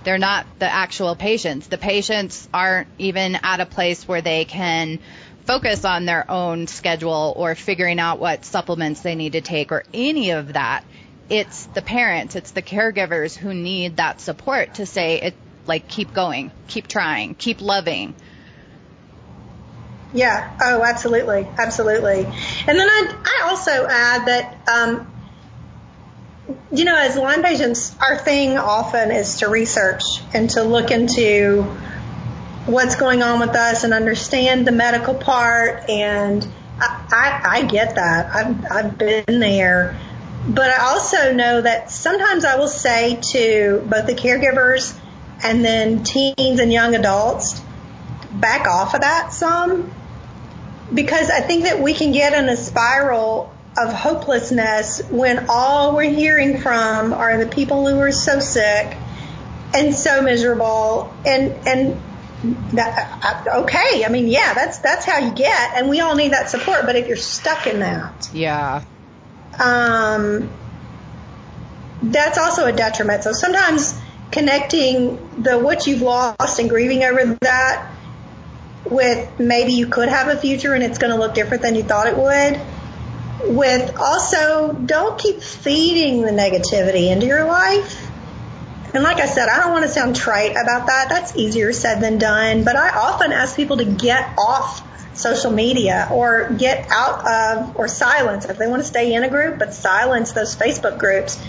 [0.05, 1.67] They're not the actual patients.
[1.67, 4.99] The patients aren't even at a place where they can
[5.45, 9.85] focus on their own schedule or figuring out what supplements they need to take or
[9.93, 10.85] any of that.
[11.29, 15.35] It's the parents, it's the caregivers who need that support to say it
[15.67, 18.15] like keep going, keep trying, keep loving.
[20.13, 20.57] Yeah.
[20.61, 22.25] Oh, absolutely, absolutely.
[22.25, 25.07] And then I I also add that um,
[26.73, 30.03] you know, as Lyme patients, our thing often is to research
[30.33, 31.63] and to look into
[32.67, 35.89] what's going on with us and understand the medical part.
[35.89, 36.47] And
[36.79, 38.35] I, I, I get that.
[38.35, 39.99] I've, I've been there.
[40.47, 44.97] But I also know that sometimes I will say to both the caregivers
[45.43, 47.61] and then teens and young adults,
[48.33, 49.93] back off of that some
[50.93, 56.11] because I think that we can get in a spiral of hopelessness when all we're
[56.11, 58.97] hearing from are the people who are so sick
[59.75, 62.01] and so miserable and and
[62.73, 66.33] that, uh, okay i mean yeah that's that's how you get and we all need
[66.33, 68.83] that support but if you're stuck in that yeah.
[69.59, 70.51] um
[72.03, 73.25] that's also a detriment.
[73.25, 73.99] So sometimes
[74.31, 77.91] connecting the what you've lost and grieving over that
[78.85, 81.83] with maybe you could have a future and it's going to look different than you
[81.83, 82.61] thought it would
[83.45, 88.09] with also don't keep feeding the negativity into your life.
[88.93, 91.09] And like I said, I don't want to sound trite about that.
[91.09, 92.65] That's easier said than done.
[92.65, 97.89] But I often ask people to get off social media or get out of or
[97.89, 101.41] silence if they want to stay in a group, but silence those Facebook groups.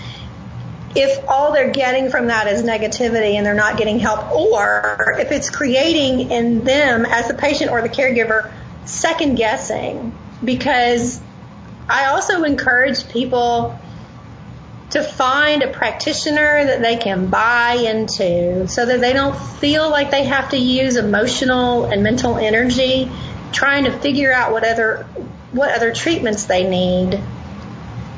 [0.93, 5.31] If all they're getting from that is negativity and they're not getting help, or if
[5.31, 8.51] it's creating in them as the patient or the caregiver
[8.85, 11.21] second guessing because
[11.91, 13.77] I also encourage people
[14.91, 20.11] to find a practitioner that they can buy into so that they don't feel like
[20.11, 23.09] they have to use emotional and mental energy
[23.51, 25.03] trying to figure out what other
[25.51, 27.15] what other treatments they need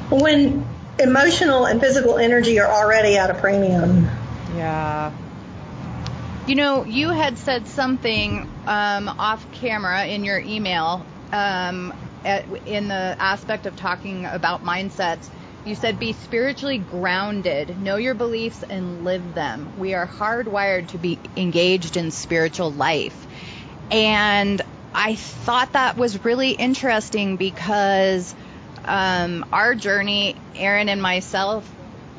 [0.09, 0.65] when
[0.99, 4.07] emotional and physical energy are already at a premium.
[4.55, 5.11] Yeah.
[6.45, 11.93] You know, you had said something um, off camera in your email um,
[12.25, 15.27] at, in the aspect of talking about mindsets,
[15.65, 19.73] you said be spiritually grounded, know your beliefs and live them.
[19.77, 23.27] We are hardwired to be engaged in spiritual life.
[23.89, 24.61] And
[24.93, 28.35] I thought that was really interesting because
[28.85, 31.69] um, our journey, Aaron and myself,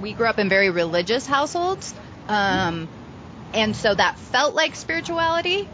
[0.01, 1.95] we grew up in very religious households.
[2.29, 2.89] Um,
[3.53, 5.69] and so that felt like spirituality.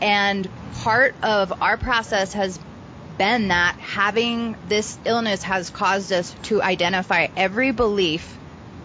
[0.00, 0.48] And
[0.80, 2.58] part of our process has
[3.18, 8.36] been that having this illness has caused us to identify every belief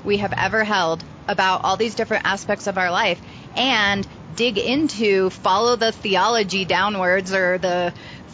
[0.04, 3.22] we have ever held about all these different aspects of our life
[3.56, 7.94] and dig into follow the theology downwards or the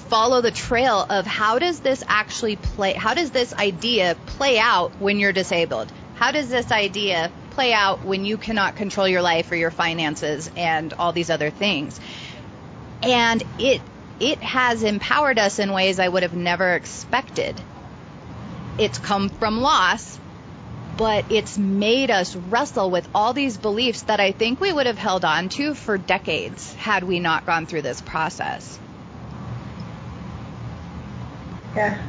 [0.09, 4.91] follow the trail of how does this actually play how does this idea play out
[4.99, 5.91] when you're disabled?
[6.15, 10.51] How does this idea play out when you cannot control your life or your finances
[10.55, 11.99] and all these other things?
[13.01, 13.81] And it
[14.23, 17.59] it has empowered us in ways I would have never expected.
[18.77, 20.17] It's come from loss,
[20.95, 24.97] but it's made us wrestle with all these beliefs that I think we would have
[24.97, 28.79] held on to for decades had we not gone through this process.
[31.75, 32.01] Yeah.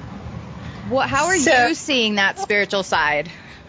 [0.89, 3.29] What, how are so, you seeing that spiritual side?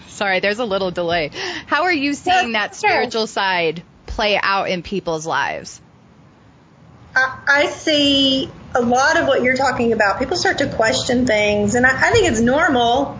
[0.10, 1.32] Sorry, there's a little delay.
[1.66, 5.82] How are you seeing that spiritual side play out in people's lives?
[7.16, 10.20] I, see a lot of what you're talking about.
[10.20, 13.18] People start to question things, and I, I think it's normal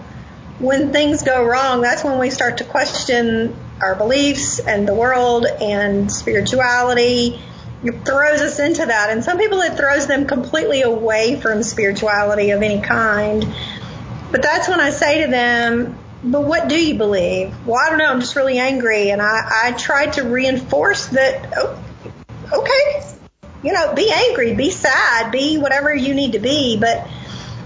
[0.60, 1.82] when things go wrong.
[1.82, 7.40] That's when we start to question our beliefs and the world and spirituality.
[7.84, 9.10] It throws us into that.
[9.12, 13.46] And some people, it throws them completely away from spirituality of any kind.
[14.32, 17.54] But that's when I say to them, but what do you believe?
[17.66, 18.10] Well, I don't know.
[18.10, 19.12] I'm just really angry.
[19.12, 21.84] And I, I try to reinforce that, oh,
[22.52, 23.16] okay,
[23.66, 27.08] you know, be angry, be sad, be whatever you need to be, but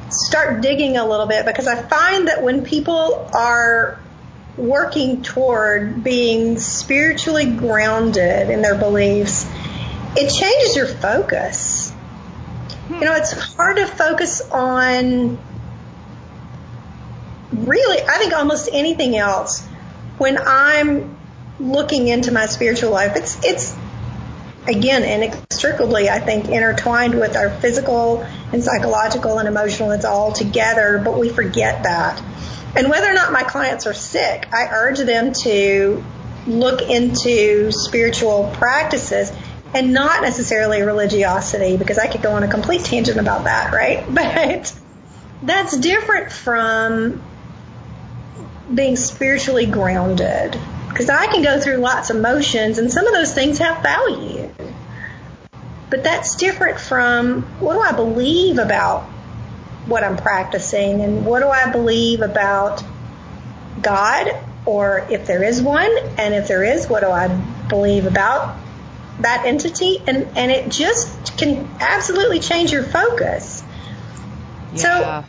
[0.09, 3.99] start digging a little bit because I find that when people are
[4.55, 9.45] working toward being spiritually grounded in their beliefs,
[10.15, 11.93] it changes your focus.
[12.89, 15.37] You know, it's hard to focus on
[17.51, 19.65] really, I think almost anything else
[20.17, 21.17] when I'm
[21.59, 23.75] looking into my spiritual life, it's it's
[24.69, 28.21] again inextricably, I think, intertwined with our physical
[28.53, 29.91] and psychological and emotional.
[29.91, 32.21] It's all together, but we forget that.
[32.75, 36.03] And whether or not my clients are sick, I urge them to
[36.45, 39.31] look into spiritual practices
[39.73, 44.05] and not necessarily religiosity because I could go on a complete tangent about that, right?
[44.13, 44.73] But
[45.41, 47.23] that's different from
[48.73, 50.59] being spiritually grounded
[50.89, 54.49] because I can go through lots of motions and some of those things have value.
[55.89, 59.03] But that's different from what do I believe about
[59.85, 62.83] what I'm practicing and what do I believe about
[63.81, 64.35] God
[64.65, 67.27] or if there is one and if there is what do I
[67.69, 68.55] believe about
[69.21, 73.63] that entity and and it just can absolutely change your focus.
[74.73, 75.23] Yeah.
[75.23, 75.25] So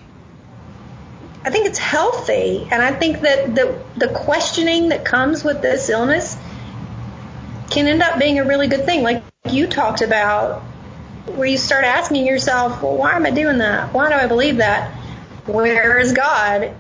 [1.43, 5.89] I think it's healthy, and I think that the the questioning that comes with this
[5.89, 6.37] illness
[7.71, 10.63] can end up being a really good thing, like you talked about,
[11.27, 13.93] where you start asking yourself, well, why am I doing that?
[13.93, 14.91] Why do I believe that?
[15.47, 16.75] Where is God?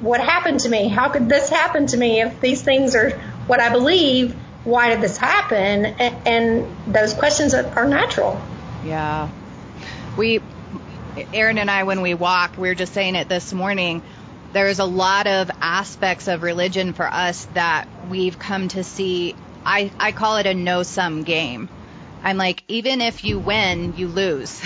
[0.00, 0.88] What happened to me?
[0.88, 3.10] How could this happen to me if these things are
[3.46, 4.34] what I believe?
[4.64, 5.84] Why did this happen?
[5.86, 8.40] And, and those questions are natural.
[8.84, 9.28] Yeah.
[10.16, 10.40] We
[11.32, 14.02] Aaron and I, when we walk, we were just saying it this morning.
[14.52, 19.34] There's a lot of aspects of religion for us that we've come to see.
[19.68, 21.68] I, I call it a no sum game.
[22.24, 24.58] I'm like, even if you win, you lose.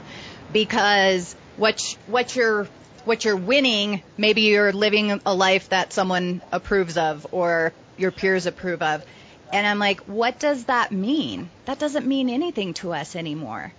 [0.52, 2.64] because what, what you're,
[3.04, 8.46] what you're winning, maybe you're living a life that someone approves of or your peers
[8.46, 9.04] approve of.
[9.52, 11.50] And I'm like, what does that mean?
[11.66, 13.74] That doesn't mean anything to us anymore.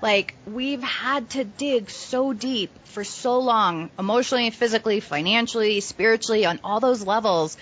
[0.00, 6.58] Like, we've had to dig so deep for so long, emotionally, physically, financially, spiritually, on
[6.64, 7.58] all those levels,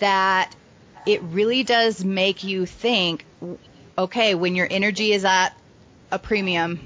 [0.00, 0.52] that
[1.06, 3.24] it really does make you think
[4.00, 5.50] okay, when your energy is at
[6.10, 6.80] a premium,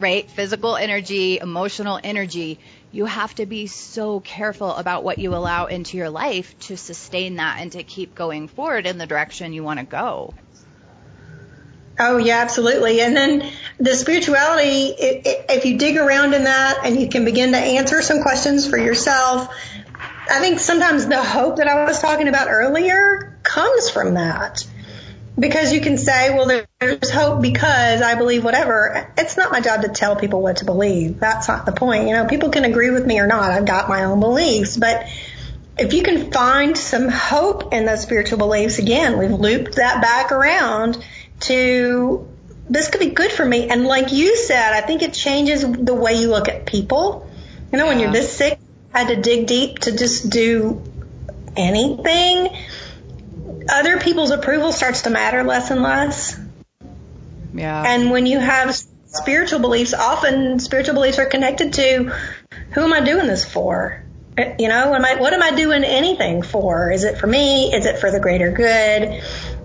[0.00, 0.30] right?
[0.30, 2.58] Physical energy, emotional energy,
[2.92, 7.36] you have to be so careful about what you allow into your life to sustain
[7.36, 10.32] that and to keep going forward in the direction you want to go.
[11.98, 13.00] Oh yeah, absolutely.
[13.00, 17.24] And then the spirituality, it, it, if you dig around in that and you can
[17.24, 19.48] begin to answer some questions for yourself,
[20.30, 24.66] I think sometimes the hope that I was talking about earlier comes from that.
[25.38, 26.46] Because you can say, well,
[26.80, 29.12] there's hope because I believe whatever.
[29.18, 31.20] It's not my job to tell people what to believe.
[31.20, 32.08] That's not the point.
[32.08, 33.50] You know, people can agree with me or not.
[33.50, 35.06] I've got my own beliefs, but
[35.78, 40.32] if you can find some hope in those spiritual beliefs, again, we've looped that back
[40.32, 41.04] around
[41.40, 42.26] to
[42.68, 43.68] this could be good for me.
[43.68, 47.30] And like you said, I think it changes the way you look at people.
[47.72, 47.90] You know, yeah.
[47.90, 48.58] when you're this sick,
[48.92, 50.82] had to dig deep to just do
[51.56, 52.48] anything.
[53.68, 56.38] Other people's approval starts to matter less and less.
[57.54, 57.82] Yeah.
[57.86, 62.12] And when you have spiritual beliefs, often spiritual beliefs are connected to
[62.72, 64.02] who am I doing this for?
[64.58, 66.92] You know, am I, what am I doing anything for?
[66.92, 67.72] Is it for me?
[67.72, 69.22] Is it for the greater good?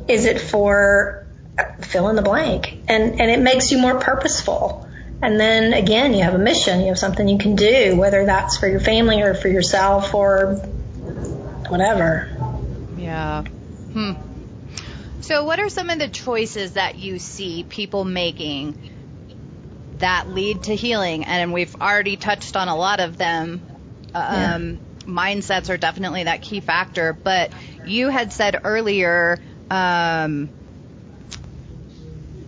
[0.08, 1.22] Is it for
[1.58, 4.88] uh, fill in the blank and and it makes you more purposeful
[5.22, 8.56] and then again you have a mission you have something you can do whether that's
[8.56, 10.56] for your family or for yourself or
[11.68, 12.30] whatever
[12.98, 13.44] yeah
[13.94, 14.12] hmm
[15.22, 18.76] so what are some of the choices that you see people making
[20.00, 23.62] that lead to healing and we've already touched on a lot of them
[24.14, 25.06] um, yeah.
[25.06, 27.52] mindsets are definitely that key factor but
[27.86, 29.38] you had said earlier
[29.70, 30.50] um,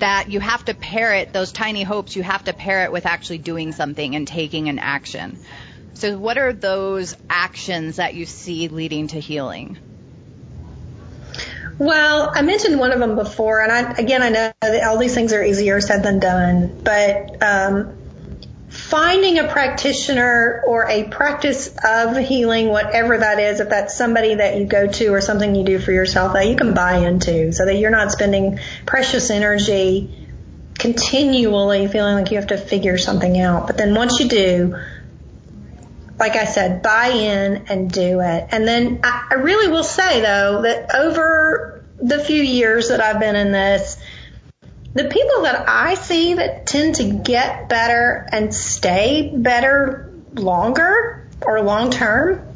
[0.03, 3.05] that you have to pair it, those tiny hopes, you have to pair it with
[3.05, 5.39] actually doing something and taking an action.
[5.93, 9.77] So, what are those actions that you see leading to healing?
[11.77, 15.13] Well, I mentioned one of them before, and I, again, I know that all these
[15.13, 17.97] things are easier said than done, but um,
[18.69, 24.57] finding a practitioner or a practice of healing, whatever that is, if that's somebody that
[24.57, 27.65] you go to or something you do for yourself that you can buy into so
[27.65, 30.23] that you're not spending precious energy
[30.77, 33.67] continually feeling like you have to figure something out.
[33.67, 34.75] But then once you do,
[36.23, 38.47] like I said, buy in and do it.
[38.49, 43.19] And then I, I really will say though that over the few years that I've
[43.19, 44.01] been in this,
[44.93, 51.61] the people that I see that tend to get better and stay better longer or
[51.61, 52.52] long term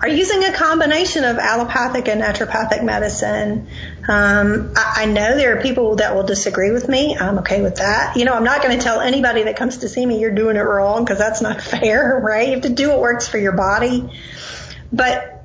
[0.00, 3.68] are using a combination of allopathic and naturopathic medicine.
[4.06, 7.16] Um, I, I know there are people that will disagree with me.
[7.16, 8.16] I'm okay with that.
[8.16, 10.56] You know, I'm not going to tell anybody that comes to see me you're doing
[10.56, 12.48] it wrong because that's not fair, right?
[12.48, 14.10] You have to do what works for your body.
[14.92, 15.44] But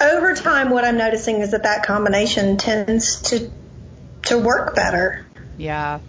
[0.00, 3.50] over time, what I'm noticing is that that combination tends to
[4.24, 5.26] to work better.
[5.56, 6.00] Yeah.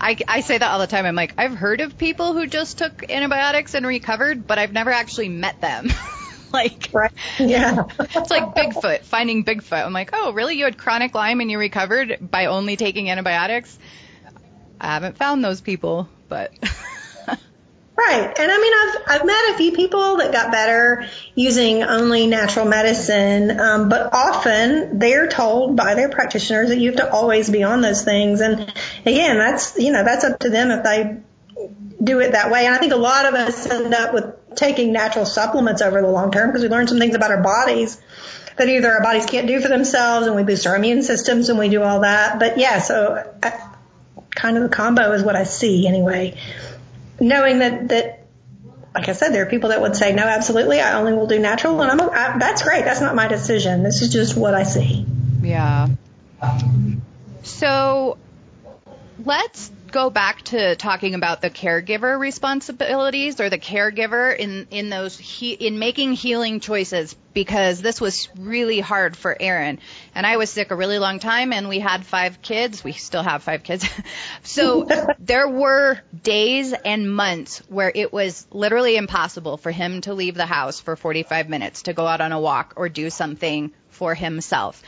[0.00, 1.06] I, I say that all the time.
[1.06, 4.90] I'm like, I've heard of people who just took antibiotics and recovered, but I've never
[4.90, 5.90] actually met them.
[6.54, 7.12] like, right.
[7.38, 7.84] Yeah.
[7.98, 9.84] it's like Bigfoot, finding Bigfoot.
[9.84, 10.56] I'm like, oh, really?
[10.56, 13.78] You had chronic Lyme and you recovered by only taking antibiotics?
[14.80, 16.52] I haven't found those people, but.
[17.94, 18.32] Right.
[18.38, 22.64] And I mean, I've, I've met a few people that got better using only natural
[22.64, 27.62] medicine, um, but often they're told by their practitioners that you have to always be
[27.62, 28.40] on those things.
[28.40, 28.72] And
[29.04, 31.18] again, that's, you know, that's up to them if they
[32.02, 32.64] do it that way.
[32.66, 36.08] And I think a lot of us end up with taking natural supplements over the
[36.08, 38.00] long term because we learn some things about our bodies
[38.56, 41.58] that either our bodies can't do for themselves and we boost our immune systems and
[41.58, 42.38] we do all that.
[42.38, 43.70] But yeah, so I, uh,
[44.30, 46.38] kind of the combo is what I see anyway
[47.22, 48.18] knowing that that
[48.94, 51.38] like I said, there are people that would say, no, absolutely, I only will do
[51.38, 52.84] natural, and I'm I, that's great.
[52.84, 53.82] That's not my decision.
[53.82, 55.06] This is just what I see.
[55.40, 55.88] Yeah.
[57.42, 58.18] So
[59.24, 65.16] let's go back to talking about the caregiver responsibilities or the caregiver in in those
[65.18, 69.78] he, in making healing choices because this was really hard for Aaron
[70.14, 72.82] and I was sick a really long time and we had five kids.
[72.82, 73.88] We still have five kids.
[74.42, 74.88] So
[75.18, 80.46] there were days and months where it was literally impossible for him to leave the
[80.46, 84.82] house for 45 minutes to go out on a walk or do something for himself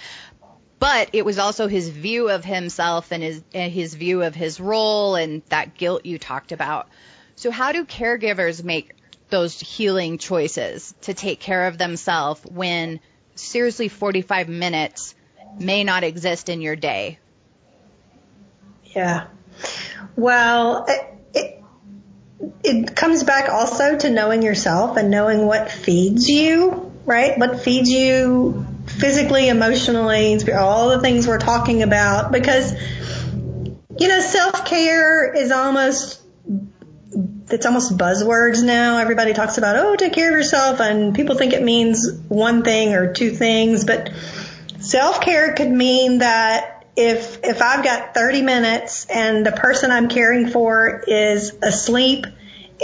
[0.84, 4.60] but it was also his view of himself and his and his view of his
[4.60, 6.88] role and that guilt you talked about.
[7.36, 8.92] So how do caregivers make
[9.30, 13.00] those healing choices to take care of themselves when
[13.34, 15.14] seriously 45 minutes
[15.58, 17.18] may not exist in your day?
[18.94, 19.28] Yeah.
[20.16, 21.64] Well, it, it,
[22.62, 27.38] it comes back also to knowing yourself and knowing what feeds you, right?
[27.38, 28.66] What feeds you
[28.98, 32.72] physically, emotionally, all the things we're talking about because,
[33.98, 36.20] you know, self care is almost,
[37.50, 38.98] it's almost buzzwords now.
[38.98, 42.94] Everybody talks about, oh, take care of yourself and people think it means one thing
[42.94, 44.12] or two things, but
[44.80, 50.08] self care could mean that if, if I've got 30 minutes and the person I'm
[50.08, 52.26] caring for is asleep,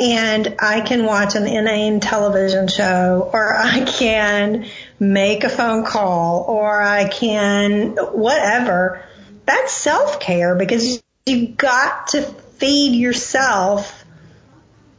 [0.00, 4.66] and I can watch an inane television show or I can
[5.00, 9.02] make a phone call or I can whatever.
[9.46, 14.04] That's self care because you've got to feed yourself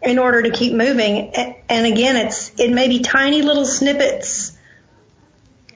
[0.02, 1.34] in order to keep moving.
[1.70, 4.58] And again, it's, it may be tiny little snippets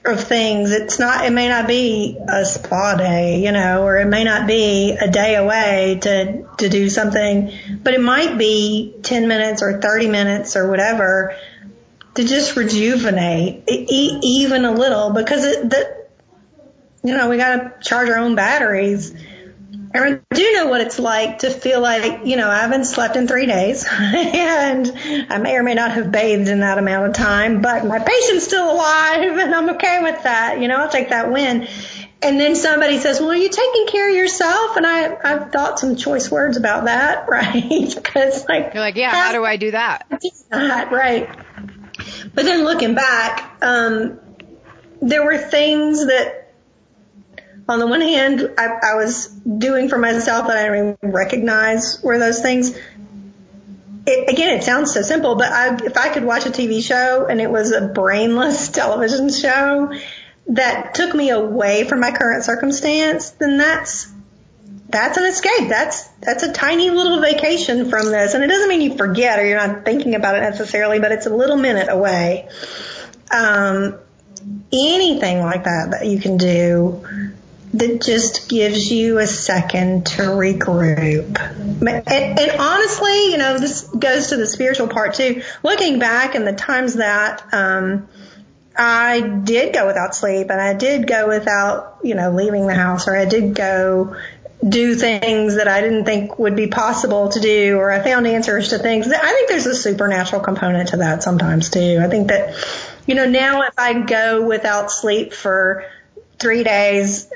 [0.04, 0.72] of things.
[0.72, 4.48] It's not, it may not be a spa day, you know, or it may not
[4.48, 7.52] be a day away to, to do something,
[7.82, 11.36] but it might be 10 minutes or 30 minutes or whatever
[12.16, 16.06] to just rejuvenate even a little because it, the,
[17.04, 19.10] you know, we got to charge our own batteries.
[19.10, 23.16] And I do know what it's like to feel like, you know, I haven't slept
[23.16, 24.92] in three days and
[25.30, 28.44] I may or may not have bathed in that amount of time, but my patient's
[28.44, 30.60] still alive and I'm okay with that.
[30.60, 31.68] You know, I'll take that win.
[32.22, 34.76] And then somebody says, well, are you taking care of yourself?
[34.76, 37.94] And I, I've thought some choice words about that, right?
[37.94, 40.06] Because like, you're like, yeah, how do I do that?
[40.50, 41.28] That, right.
[42.34, 44.18] But then looking back, um,
[45.00, 46.52] there were things that,
[47.68, 52.02] on the one hand, I, I was doing for myself that I didn't even recognize
[52.02, 52.76] were those things.
[54.06, 57.26] It, again, it sounds so simple, but I, if I could watch a TV show
[57.26, 59.92] and it was a brainless television show
[60.48, 64.12] that took me away from my current circumstance, then that's
[64.88, 65.68] that's an escape.
[65.68, 69.46] That's that's a tiny little vacation from this, and it doesn't mean you forget or
[69.46, 72.48] you're not thinking about it necessarily, but it's a little minute away.
[73.30, 73.98] Um,
[74.72, 77.04] anything like that that you can do
[77.74, 81.38] that just gives you a second to regroup.
[81.80, 85.42] And, and, honestly, you know, this goes to the spiritual part too.
[85.62, 88.08] Looking back and the times that um,
[88.76, 93.08] I did go without sleep and I did go without, you know, leaving the house
[93.08, 94.16] or I did go
[94.68, 98.70] do things that I didn't think would be possible to do, or I found answers
[98.70, 99.06] to things.
[99.06, 102.00] I think there's a supernatural component to that sometimes too.
[102.02, 102.54] I think that,
[103.06, 105.84] you know, now if I go without sleep for
[106.38, 107.30] three days,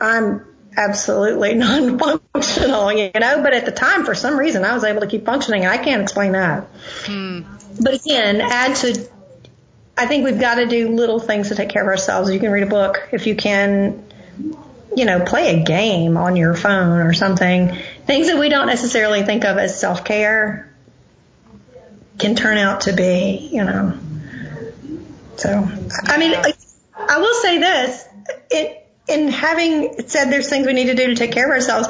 [0.00, 0.44] I'm
[0.76, 5.06] absolutely non-functional, you know, but at the time, for some reason, I was able to
[5.06, 5.66] keep functioning.
[5.66, 6.64] I can't explain that.
[7.04, 7.42] Hmm.
[7.80, 9.08] But again, add to,
[9.96, 12.32] I think we've got to do little things to take care of ourselves.
[12.32, 14.05] You can read a book if you can
[14.96, 17.76] you know, play a game on your phone or something.
[18.06, 20.74] Things that we don't necessarily think of as self care
[22.18, 23.98] can turn out to be, you know.
[25.36, 25.68] So,
[26.02, 26.34] I mean,
[26.96, 28.04] I will say this.
[28.50, 31.88] It, in having said there's things we need to do to take care of ourselves,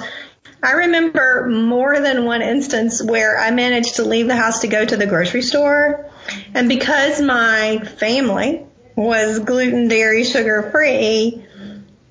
[0.63, 4.85] I remember more than one instance where I managed to leave the house to go
[4.85, 6.11] to the grocery store.
[6.55, 11.46] And because my family was gluten, dairy, sugar free,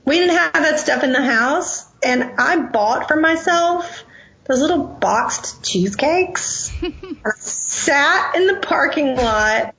[0.05, 1.85] we didn't have that stuff in the house.
[2.03, 4.03] And I bought for myself
[4.45, 6.71] those little boxed cheesecakes.
[6.83, 9.75] I sat in the parking lot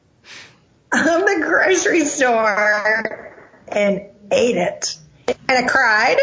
[0.92, 3.34] of the grocery store
[3.68, 4.98] and ate it.
[5.28, 6.18] And I cried.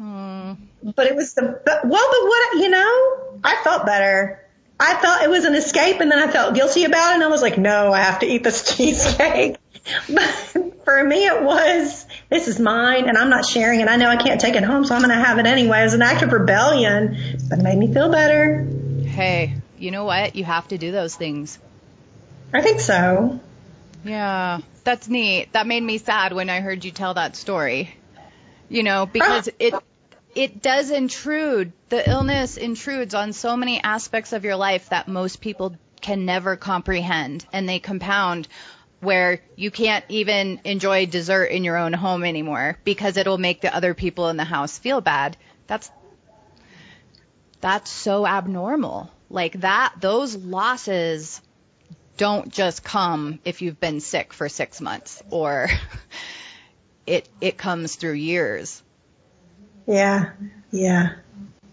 [0.00, 0.56] Mm.
[0.94, 4.40] But it was the, well, but what, you know, I felt better.
[4.78, 7.28] I thought it was an escape and then I felt guilty about it and I
[7.28, 9.56] was like, no, I have to eat this cheesecake.
[10.12, 10.30] But
[10.84, 13.86] for me, it was, this is mine and I'm not sharing it.
[13.86, 15.94] I know I can't take it home, so I'm going to have it anyway as
[15.94, 17.16] an act of rebellion,
[17.48, 18.66] but it made me feel better.
[19.06, 20.34] Hey, you know what?
[20.34, 21.60] You have to do those things.
[22.52, 23.38] I think so.
[24.04, 25.52] Yeah, that's neat.
[25.52, 27.94] That made me sad when I heard you tell that story.
[28.68, 29.56] You know, because ah.
[29.58, 29.74] it
[30.34, 31.72] it does intrude.
[31.88, 36.56] The illness intrudes on so many aspects of your life that most people can never
[36.56, 38.48] comprehend and they compound
[39.00, 43.74] where you can't even enjoy dessert in your own home anymore because it'll make the
[43.74, 45.36] other people in the house feel bad.
[45.66, 45.90] That's
[47.60, 49.10] that's so abnormal.
[49.30, 51.40] Like that those losses
[52.16, 55.68] don't just come if you've been sick for 6 months or
[57.06, 58.82] it it comes through years.
[59.86, 60.32] Yeah.
[60.70, 61.16] Yeah.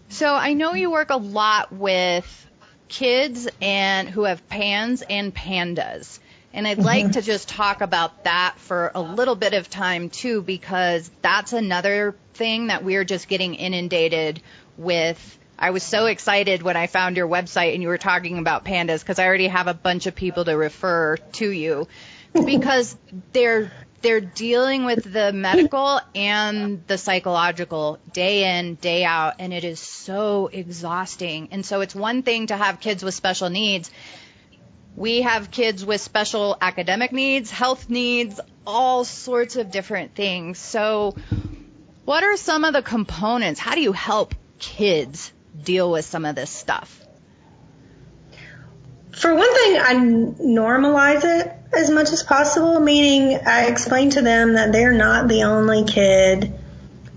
[0.10, 2.48] So I know you work a lot with
[2.90, 6.20] kids and who have PANS and PANDAS.
[6.54, 10.42] And I'd like to just talk about that for a little bit of time too,
[10.42, 14.42] because that's another thing that we're just getting inundated
[14.78, 15.40] with.
[15.58, 19.02] I was so excited when I found your website and you were talking about PANDAS
[19.02, 21.88] because I already have a bunch of people to refer to you
[22.34, 22.98] because
[23.32, 23.72] they're
[24.02, 29.80] they're dealing with the medical and the psychological day in, day out, and it is
[29.80, 31.50] so exhausting.
[31.52, 33.92] And so it's one thing to have kids with special needs.
[34.96, 40.60] We have kids with special academic needs, health needs, all sorts of different things.
[40.60, 41.16] So,
[42.06, 43.60] what are some of the components?
[43.60, 45.32] How do you help kids
[45.64, 46.98] deal with some of this stuff?
[49.12, 54.54] For one thing, I normalize it as much as possible, meaning I explain to them
[54.54, 56.54] that they're not the only kid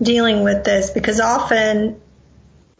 [0.02, 2.00] dealing with this because often,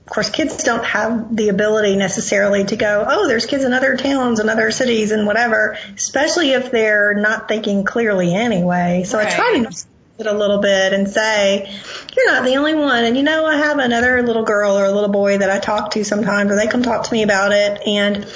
[0.07, 3.97] of course, kids don't have the ability necessarily to go, oh, there's kids in other
[3.97, 9.05] towns and other cities and whatever, especially if they're not thinking clearly anyway.
[9.07, 9.29] So right.
[9.29, 9.87] I try to
[10.19, 11.69] it a little bit and say,
[12.15, 13.05] you're not the only one.
[13.05, 15.93] And you know, I have another little girl or a little boy that I talk
[15.93, 17.81] to sometimes or they come talk to me about it.
[17.87, 18.27] And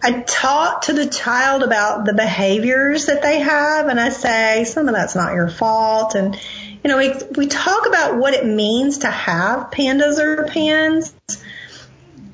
[0.00, 4.88] I talk to the child about the behaviors that they have and I say, some
[4.88, 6.14] of that's not your fault.
[6.14, 6.38] And,
[6.84, 11.14] you know, we, we talk about what it means to have PANDAS or PANS.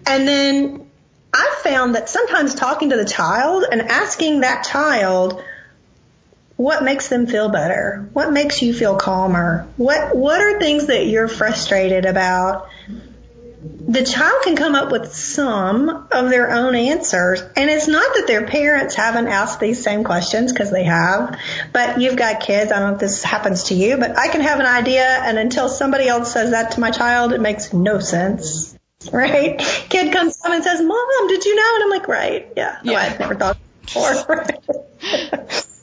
[0.06, 0.90] And then
[1.32, 5.42] I found that sometimes talking to the child and asking that child,
[6.56, 8.08] what makes them feel better?
[8.12, 9.66] What makes you feel calmer?
[9.76, 12.68] What, what are things that you're frustrated about?
[13.86, 17.42] The child can come up with some of their own answers.
[17.56, 21.38] And it's not that their parents haven't asked these same questions because they have,
[21.72, 22.72] but you've got kids.
[22.72, 25.38] I don't know if this happens to you, but I can have an idea and
[25.38, 28.76] until somebody else says that to my child, it makes no sense.
[29.12, 29.58] Right?
[29.58, 31.74] Kid comes home and says, mom, did you know?
[31.74, 32.52] And I'm like, right.
[32.56, 32.78] Yeah.
[32.82, 32.98] yeah.
[32.98, 34.46] I've never thought before.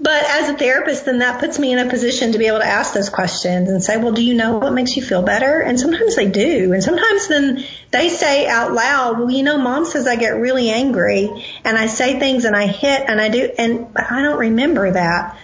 [0.00, 2.66] But as a therapist, then that puts me in a position to be able to
[2.66, 5.60] ask those questions and say, well, do you know what makes you feel better?
[5.60, 6.72] And sometimes they do.
[6.72, 10.70] And sometimes then they say out loud, well, you know, mom says I get really
[10.70, 14.92] angry and I say things and I hit and I do, and I don't remember
[14.92, 15.38] that.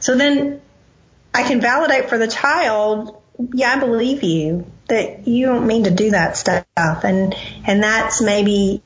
[0.00, 0.60] So then
[1.32, 3.22] I can validate for the child,
[3.52, 6.64] yeah, I believe you that you don't mean to do that stuff.
[6.76, 7.34] And,
[7.66, 8.82] and that's maybe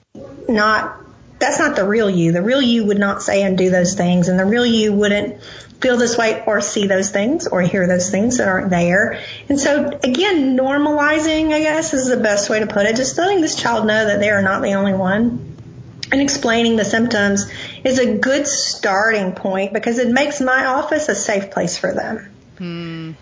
[0.49, 1.02] not
[1.43, 2.31] that's not the real you.
[2.31, 5.43] The real you would not say and do those things, and the real you wouldn't
[5.81, 9.21] feel this way or see those things or hear those things that aren't there.
[9.49, 12.95] And so again, normalizing, I guess, is the best way to put it.
[12.95, 15.57] Just letting this child know that they are not the only one
[16.13, 17.51] and explaining the symptoms
[17.83, 22.31] is a good starting point because it makes my office a safe place for them.
[22.59, 23.13] Hmm.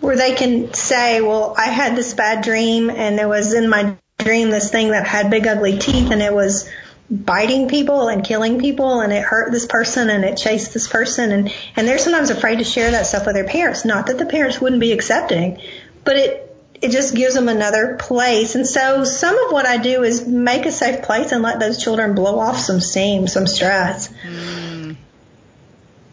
[0.00, 3.96] Where they can say, well, I had this bad dream and there was in my
[4.18, 6.68] dream this thing that had big ugly teeth and it was
[7.10, 11.32] biting people and killing people and it hurt this person and it chased this person.
[11.32, 13.84] And and they're sometimes afraid to share that stuff with their parents.
[13.84, 15.60] Not that the parents wouldn't be accepting
[16.06, 16.42] but it
[16.80, 18.54] it just gives them another place.
[18.54, 21.82] And so some of what I do is make a safe place and let those
[21.82, 24.08] children blow off some steam some stress.
[24.22, 24.96] Mm.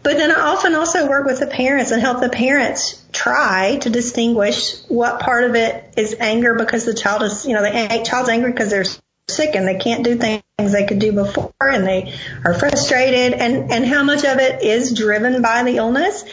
[0.02, 3.90] But then I often also work with the parents and help the parents try to
[3.90, 8.28] distinguish what part of it is anger because the child is, you know, the child's
[8.28, 8.84] angry because they're
[9.28, 12.14] sick and they can't do things they could do before and they
[12.44, 16.24] are frustrated and, and how much of it is driven by the illness.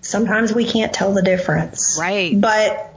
[0.00, 1.96] Sometimes we can't tell the difference.
[2.00, 2.40] Right.
[2.40, 2.94] But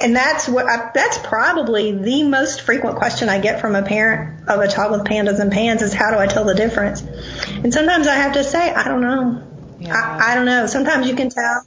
[0.00, 4.48] and that's what I, that's probably the most frequent question I get from a parent
[4.48, 7.02] of a child with PANDAS and PANS is how do I tell the difference?
[7.46, 9.42] And sometimes I have to say I don't know.
[9.78, 9.94] Yeah.
[9.94, 10.66] I, I don't know.
[10.66, 11.64] Sometimes you can tell,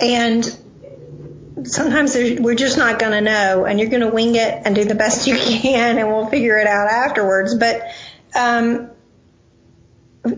[0.00, 0.44] and
[1.64, 4.84] sometimes we're just not going to know, and you're going to wing it and do
[4.84, 7.54] the best you can, and we'll figure it out afterwards.
[7.54, 7.82] But
[8.34, 8.90] um,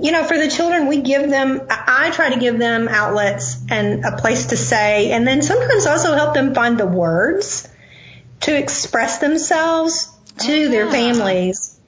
[0.01, 4.05] you know, for the children, we give them, I try to give them outlets and
[4.05, 7.69] a place to say, and then sometimes also help them find the words
[8.41, 10.69] to express themselves to oh, yeah.
[10.69, 11.79] their families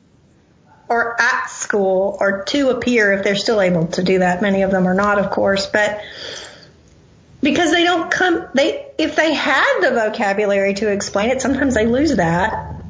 [0.89, 4.43] or at school or to a peer if they're still able to do that.
[4.43, 6.01] Many of them are not, of course, but
[7.41, 11.86] because they don't come, they, if they had the vocabulary to explain it, sometimes they
[11.86, 12.82] lose that.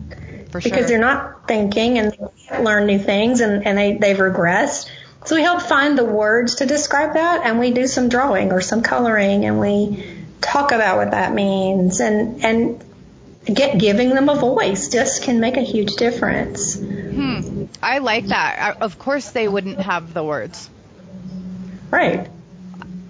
[0.50, 4.88] For because they're not thinking and they learn new things and, and they, they've regressed.
[5.24, 8.61] So we help find the words to describe that and we do some drawing or
[8.61, 10.04] some coloring and we
[10.40, 12.84] talk about what that means and, and
[13.44, 16.76] get giving them a voice just can make a huge difference.
[16.76, 17.64] Hmm.
[17.82, 18.78] I like that.
[18.80, 20.70] Of course they wouldn't have the words.
[21.90, 22.28] Right.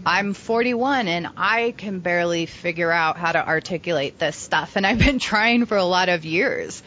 [0.06, 5.00] I'm 41 and I can barely figure out how to articulate this stuff and I've
[5.00, 6.82] been trying for a lot of years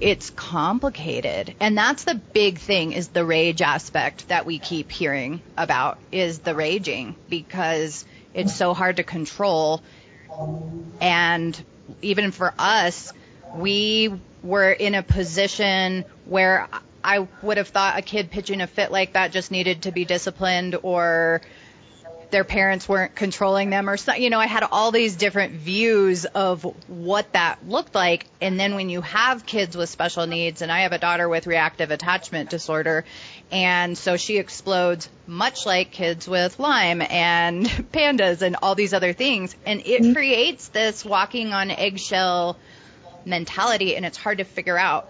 [0.00, 1.54] it's complicated.
[1.60, 6.38] And that's the big thing is the rage aspect that we keep hearing about is
[6.40, 9.82] the raging because it's so hard to control.
[11.00, 11.62] And
[12.02, 13.12] even for us,
[13.54, 16.68] we were in a position where
[17.02, 20.04] I would have thought a kid pitching a fit like that just needed to be
[20.04, 21.40] disciplined or
[22.30, 24.22] their parents weren't controlling them or something.
[24.22, 28.26] You know, I had all these different views of what that looked like.
[28.40, 31.46] And then when you have kids with special needs, and I have a daughter with
[31.46, 33.04] reactive attachment disorder,
[33.50, 39.12] and so she explodes much like kids with Lyme and PANDAS and all these other
[39.12, 39.54] things.
[39.66, 40.12] And it mm-hmm.
[40.12, 42.56] creates this walking on eggshell
[43.24, 45.08] mentality, and it's hard to figure out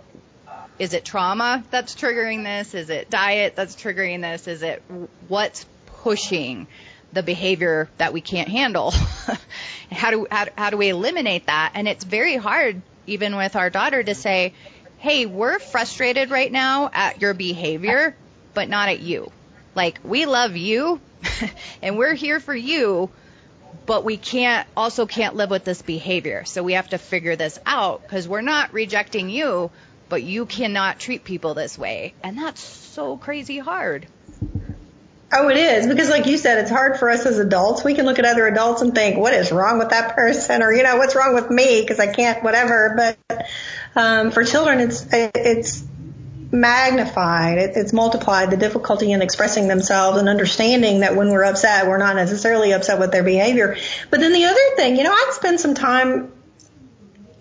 [0.78, 2.74] is it trauma that's triggering this?
[2.74, 4.48] Is it diet that's triggering this?
[4.48, 4.82] Is it
[5.28, 5.66] what's
[6.02, 6.66] pushing
[7.12, 8.92] the behavior that we can't handle.
[9.92, 11.72] how do how, how do we eliminate that?
[11.74, 14.54] And it's very hard, even with our daughter, to say,
[14.98, 18.14] "Hey, we're frustrated right now at your behavior,
[18.54, 19.30] but not at you.
[19.74, 21.00] Like we love you,
[21.82, 23.11] and we're here for you."
[23.86, 26.44] But we can't also can't live with this behavior.
[26.44, 29.70] So we have to figure this out because we're not rejecting you,
[30.08, 32.14] but you cannot treat people this way.
[32.22, 34.06] And that's so crazy hard.
[35.32, 37.84] Oh, it is because, like you said, it's hard for us as adults.
[37.84, 40.72] We can look at other adults and think, "What is wrong with that person?" or
[40.72, 42.94] you know, "What's wrong with me?" because I can't, whatever.
[42.96, 43.46] But
[43.94, 45.84] um, for children, it's it's
[46.50, 47.58] magnified.
[47.58, 51.98] It, it's multiplied the difficulty in expressing themselves and understanding that when we're upset, we're
[51.98, 53.76] not necessarily upset with their behavior.
[54.10, 56.32] But then the other thing, you know, I'd spend some time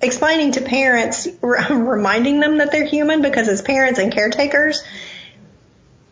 [0.02, 4.84] explaining to parents, reminding them that they're human because as parents and caretakers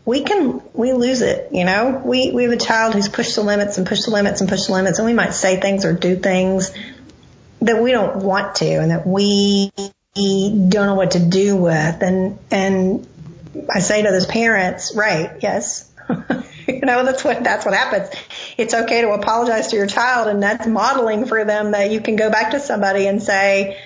[0.08, 2.02] we can we lose it you know?
[2.04, 4.68] We we have a child who's pushed the limits and pushed the limits and pushed
[4.68, 6.72] the limits and we might say things or do things
[7.62, 9.72] that we don't want to and that we
[10.26, 12.02] don't know what to do with.
[12.02, 13.08] And and
[13.70, 15.92] I say to those parents right yes.
[16.68, 18.10] You know that's what that's what happens.
[18.58, 22.18] It's okay to apologize to your child and that's modeling for them that you can
[22.18, 23.80] go back to somebody and say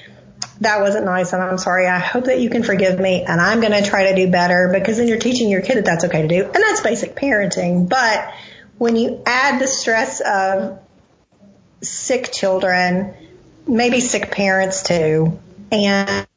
[0.61, 1.87] that wasn't nice and I'm sorry.
[1.87, 4.69] I hope that you can forgive me and I'm going to try to do better
[4.71, 6.45] because then you're teaching your kid that that's okay to do.
[6.45, 7.89] And that's basic parenting.
[7.89, 8.31] But
[8.77, 10.79] when you add the stress of
[11.81, 13.15] sick children,
[13.67, 15.39] maybe sick parents too,
[15.71, 16.27] and,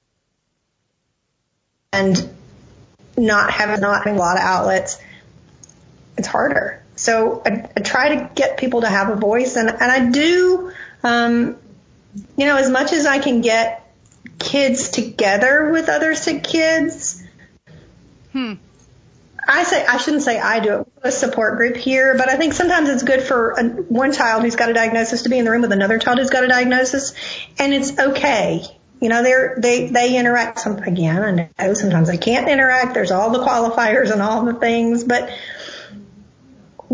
[1.93, 2.31] and
[3.19, 4.99] not having, not having a lot of outlets,
[6.17, 6.83] it's harder.
[6.97, 10.73] So I, I try to get people to have a voice and, and I do,
[11.03, 11.57] um,
[12.39, 13.84] you know, as much as I can get
[14.39, 17.23] kids together with other sick kids.
[18.33, 18.55] Hmm.
[19.47, 20.89] I say I shouldn't say I do it.
[21.03, 24.57] A support group here, but I think sometimes it's good for a, one child who's
[24.57, 27.13] got a diagnosis to be in the room with another child who's got a diagnosis,
[27.59, 28.65] and it's okay.
[29.01, 30.61] You know, they're, they they interact.
[30.61, 32.95] Some again, I know sometimes they can't interact.
[32.95, 35.31] There's all the qualifiers and all the things, but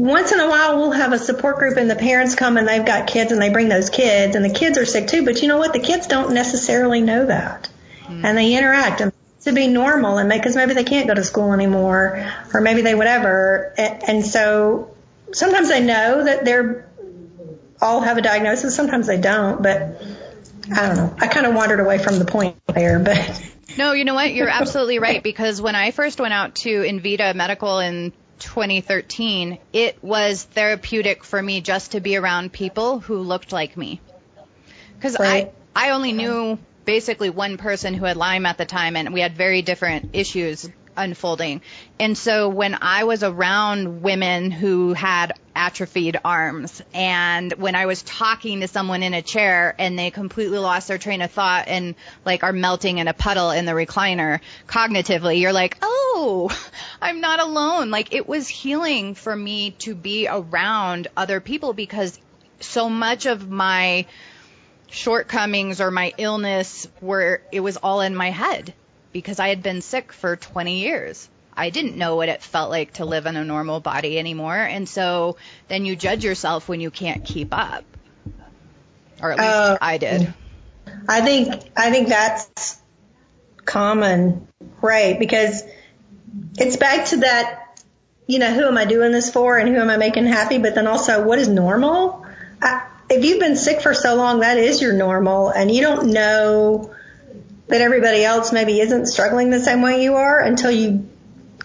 [0.00, 2.86] once in a while we'll have a support group and the parents come and they've
[2.86, 5.26] got kids and they bring those kids and the kids are sick too.
[5.26, 5.74] But you know what?
[5.74, 7.68] The kids don't necessarily know that.
[8.06, 8.24] Mm.
[8.24, 11.52] And they interact and to be normal and because maybe they can't go to school
[11.52, 13.74] anymore or maybe they whatever.
[13.76, 14.94] And, and so
[15.32, 16.88] sometimes they know that they're
[17.82, 18.74] all have a diagnosis.
[18.74, 20.02] Sometimes they don't, but
[20.74, 21.14] I don't know.
[21.18, 23.42] I kind of wandered away from the point there, but.
[23.76, 24.32] No, you know what?
[24.32, 30.02] You're absolutely right because when I first went out to Envita Medical in 2013, it
[30.02, 34.00] was therapeutic for me just to be around people who looked like me.
[34.96, 35.52] Because right.
[35.74, 39.20] I, I only knew basically one person who had Lyme at the time, and we
[39.20, 40.68] had very different issues
[41.00, 41.62] unfolding.
[41.98, 48.02] And so when I was around women who had atrophied arms and when I was
[48.02, 51.94] talking to someone in a chair and they completely lost their train of thought and
[52.24, 56.50] like are melting in a puddle in the recliner cognitively, you're like, oh,
[57.02, 57.90] I'm not alone.
[57.90, 62.18] Like it was healing for me to be around other people because
[62.60, 64.06] so much of my
[64.90, 68.74] shortcomings or my illness were, it was all in my head
[69.12, 71.28] because I had been sick for 20 years.
[71.56, 74.56] I didn't know what it felt like to live in a normal body anymore.
[74.56, 75.36] And so
[75.68, 77.84] then you judge yourself when you can't keep up.
[79.20, 80.32] Or at least uh, I did.
[81.08, 82.80] I think I think that's
[83.64, 84.48] common,
[84.80, 85.18] right?
[85.18, 85.62] Because
[86.56, 87.82] it's back to that,
[88.26, 90.58] you know, who am I doing this for and who am I making happy?
[90.58, 92.24] But then also, what is normal?
[92.62, 96.12] I, if you've been sick for so long, that is your normal, and you don't
[96.12, 96.94] know
[97.70, 101.08] that everybody else maybe isn't struggling the same way you are until you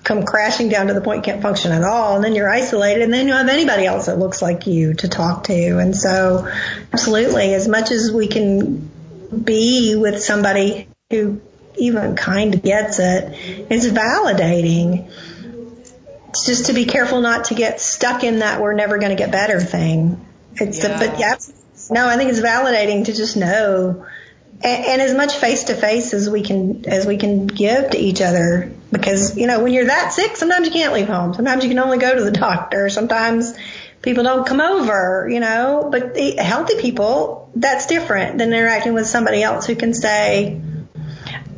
[0.03, 2.15] come crashing down to the point you can't function at all.
[2.15, 4.93] And then you're isolated and then you don't have anybody else that looks like you
[4.95, 5.79] to talk to.
[5.79, 6.47] And so
[6.93, 8.89] absolutely as much as we can
[9.43, 11.41] be with somebody who
[11.77, 13.33] even kind of gets it
[13.69, 15.11] it's validating.
[16.29, 19.15] It's just to be careful not to get stuck in that we're never going to
[19.15, 20.23] get better thing.
[20.55, 20.99] It's yeah.
[20.99, 21.35] but yeah
[21.89, 24.05] no i think it's validating to just know
[24.65, 27.97] and, and as much face to face as we can as we can give to
[27.97, 31.33] each other because you know when you're that sick sometimes you can't leave home.
[31.33, 32.89] Sometimes you can only go to the doctor.
[32.89, 33.53] Sometimes
[34.01, 35.87] people don't come over you know.
[35.91, 40.61] But the healthy people that's different than interacting with somebody else who can say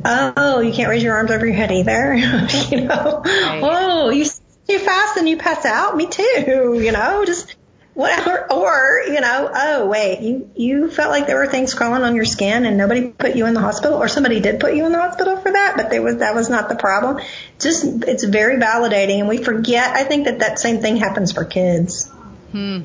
[0.04, 2.14] oh you can't raise your arms over your head either.
[2.70, 3.22] You know?
[3.24, 3.60] Right.
[3.62, 4.26] oh you
[4.68, 5.96] too fast and you pass out.
[5.96, 7.24] Me too you know?
[7.24, 7.56] Just
[7.98, 12.14] whatever, or, you know, oh, wait, you, you felt like there were things crawling on
[12.14, 14.92] your skin and nobody put you in the hospital or somebody did put you in
[14.92, 17.20] the hospital for that, but there was, that was not the problem.
[17.58, 21.44] Just, it's very validating and we forget, I think that that same thing happens for
[21.44, 22.08] kids.
[22.52, 22.82] Hmm.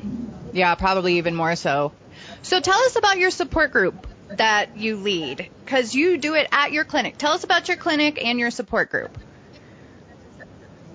[0.52, 1.92] Yeah, probably even more so.
[2.42, 6.72] So tell us about your support group that you lead because you do it at
[6.72, 7.18] your clinic.
[7.18, 9.16] Tell us about your clinic and your support group.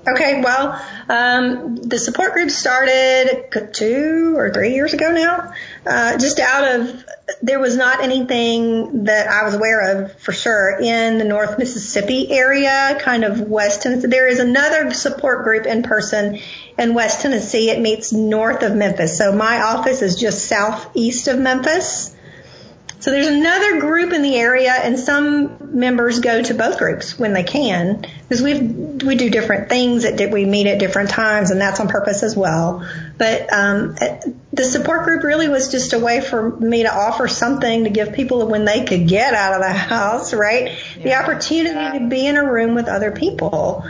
[0.07, 5.53] Okay, well, um, the support group started two or three years ago now.
[5.85, 7.03] Uh, just out of
[7.41, 12.31] there was not anything that I was aware of for sure in the North Mississippi
[12.31, 14.07] area, kind of West Tennessee.
[14.07, 16.39] There is another support group in person
[16.77, 17.69] in West Tennessee.
[17.69, 22.15] It meets north of Memphis, so my office is just southeast of Memphis.
[22.99, 27.31] So there's another group in the area, and some members go to both groups when
[27.31, 31.61] they can, because we we do different things that we meet at different times, and
[31.61, 32.85] that's on purpose as well.
[33.17, 33.95] But um,
[34.51, 38.11] the support group really was just a way for me to offer something to give
[38.11, 40.77] people when they could get out of the house, right?
[40.97, 41.03] Yeah.
[41.03, 43.85] The opportunity to be in a room with other people,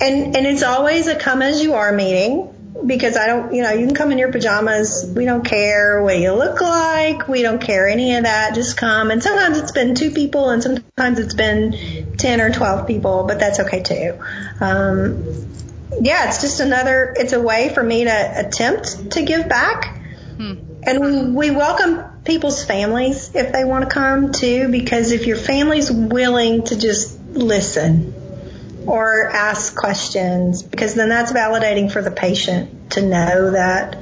[0.00, 2.51] and and it's always a come as you are meeting
[2.86, 5.12] because I don't, you know, you can come in your pajamas.
[5.14, 7.28] We don't care what you look like.
[7.28, 8.54] We don't care any of that.
[8.54, 9.10] Just come.
[9.10, 13.38] And sometimes it's been two people and sometimes it's been 10 or 12 people, but
[13.38, 14.18] that's okay too.
[14.60, 15.48] Um,
[16.00, 19.98] yeah, it's just another, it's a way for me to attempt to give back.
[20.36, 20.54] Hmm.
[20.84, 25.90] And we welcome people's families if they want to come too, because if your family's
[25.92, 28.14] willing to just listen,
[28.86, 33.98] or ask questions because then that's validating for the patient to know that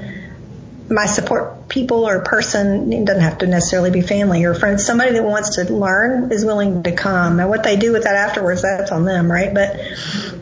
[0.89, 4.85] my support people or person it doesn't have to necessarily be family or friends.
[4.85, 7.39] Somebody that wants to learn is willing to come.
[7.39, 9.55] And what they do with that afterwards that's on them right?
[9.55, 9.81] But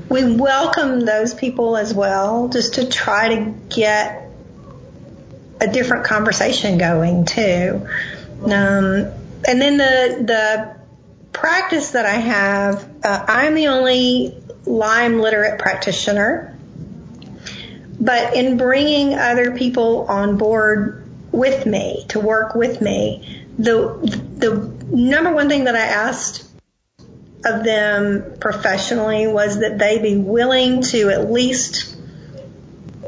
[0.08, 4.30] we welcome those people as well just to try to get
[5.60, 7.86] a different conversation going too.
[8.44, 9.12] Um,
[9.46, 10.77] and then the the
[11.40, 14.36] practice that I have, uh, I'm the only
[14.66, 16.56] Lyme literate practitioner.
[18.00, 23.98] But in bringing other people on board with me to work with me, the
[24.36, 24.54] the
[24.94, 26.44] number one thing that I asked
[27.44, 31.96] of them professionally was that they be willing to at least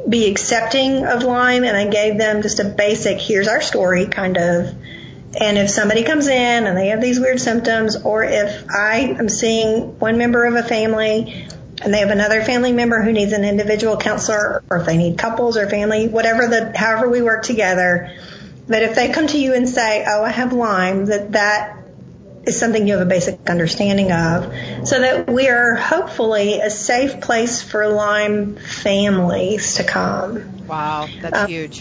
[0.09, 4.37] be accepting of Lyme, and I gave them just a basic "here's our story" kind
[4.37, 4.75] of
[5.39, 9.29] and if somebody comes in and they have these weird symptoms, or if I am
[9.29, 11.47] seeing one member of a family
[11.83, 15.19] and they have another family member who needs an individual counselor, or if they need
[15.19, 18.13] couples or family, whatever the, however we work together,
[18.67, 21.77] that if they come to you and say, oh, I have Lyme, that that
[22.45, 24.53] is something you have a basic understanding of,
[24.87, 30.67] so that we are hopefully a safe place for Lyme families to come.
[30.67, 31.81] Wow, that's um, huge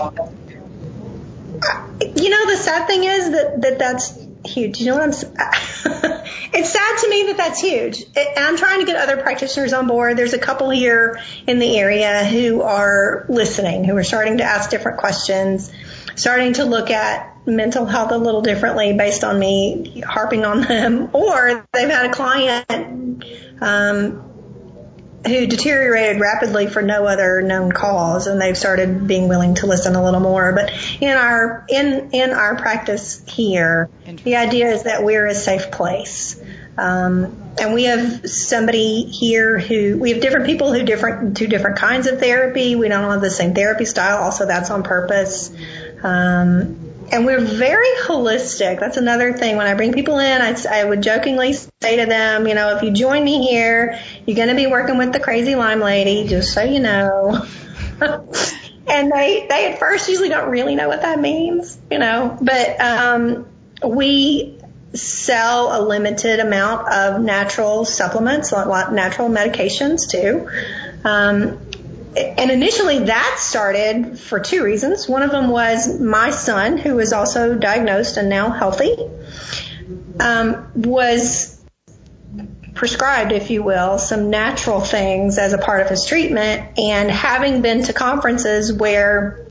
[2.16, 4.80] you know, the sad thing is that, that that's huge.
[4.80, 5.12] You know what I'm
[6.52, 8.02] It's sad to me that that's huge.
[8.16, 10.18] It, I'm trying to get other practitioners on board.
[10.18, 14.70] There's a couple here in the area who are listening, who are starting to ask
[14.70, 15.72] different questions,
[16.16, 21.10] starting to look at mental health a little differently based on me harping on them,
[21.14, 23.24] or they've had a client
[23.62, 24.29] um,
[25.26, 29.96] who deteriorated rapidly for no other known cause and they've started being willing to listen
[29.96, 30.54] a little more.
[30.54, 33.90] But in our in in our practice here
[34.24, 36.42] the idea is that we're a safe place.
[36.78, 41.78] Um, and we have somebody here who we have different people who different do different
[41.78, 42.76] kinds of therapy.
[42.76, 44.24] We don't have the same therapy style.
[44.24, 45.54] Also that's on purpose.
[46.02, 48.80] Um, and we're very holistic.
[48.80, 49.58] That's another thing.
[49.58, 52.84] When I bring people in, I, I would jokingly say to them, you know, if
[52.84, 56.54] you join me here, you're going to be working with the crazy Lyme lady, just
[56.54, 57.46] so you know.
[58.02, 62.80] and they, they at first usually don't really know what that means, you know, but,
[62.82, 63.46] um,
[63.84, 64.58] we
[64.94, 70.50] sell a limited amount of natural supplements, natural medications too.
[71.08, 71.60] Um,
[72.16, 75.08] and initially that started for two reasons.
[75.08, 78.96] One of them was my son, who was also diagnosed and now healthy,
[80.20, 81.60] um, was
[82.74, 86.80] prescribed, if you will, some natural things as a part of his treatment.
[86.80, 89.46] And having been to conferences where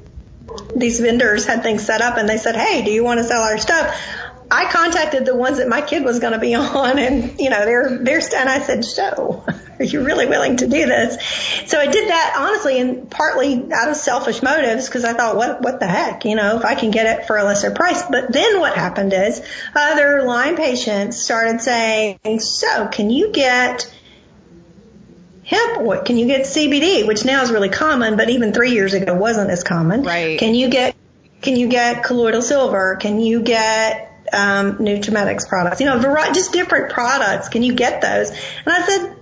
[0.75, 3.43] these vendors had things set up and they said, Hey, do you want to sell
[3.43, 3.97] our stuff?
[4.51, 7.65] I contacted the ones that my kid was going to be on and, you know,
[7.65, 9.45] they're, they're, and I said, so
[9.81, 11.17] are you really willing to do this?
[11.67, 15.63] So I did that honestly and partly out of selfish motives because I thought, what,
[15.63, 18.03] what the heck, you know, if I can get it for a lesser price.
[18.03, 19.43] But then what happened is
[19.75, 23.93] other Lyme patients started saying, so can you get
[25.45, 26.03] hemp oil?
[26.03, 29.51] Can you get CBD, which now is really common, but even three years ago wasn't
[29.51, 30.03] as common.
[30.03, 30.39] Right.
[30.39, 30.95] Can you get,
[31.41, 32.97] can you get colloidal silver?
[32.97, 37.49] Can you get um, products, you know, variety, just different products.
[37.49, 38.31] Can you get those?
[38.31, 39.18] And I said,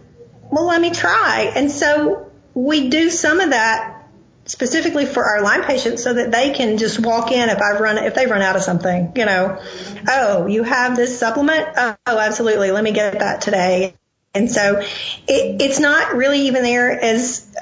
[0.51, 1.53] well, let me try.
[1.55, 4.09] And so we do some of that
[4.47, 7.99] specifically for our Lyme patients so that they can just walk in if I've run,
[7.99, 9.61] if they run out of something, you know,
[10.09, 11.69] oh, you have this supplement?
[11.77, 12.71] Oh, oh, absolutely.
[12.71, 13.95] Let me get that today.
[14.35, 17.53] And so it, it's not really even there as,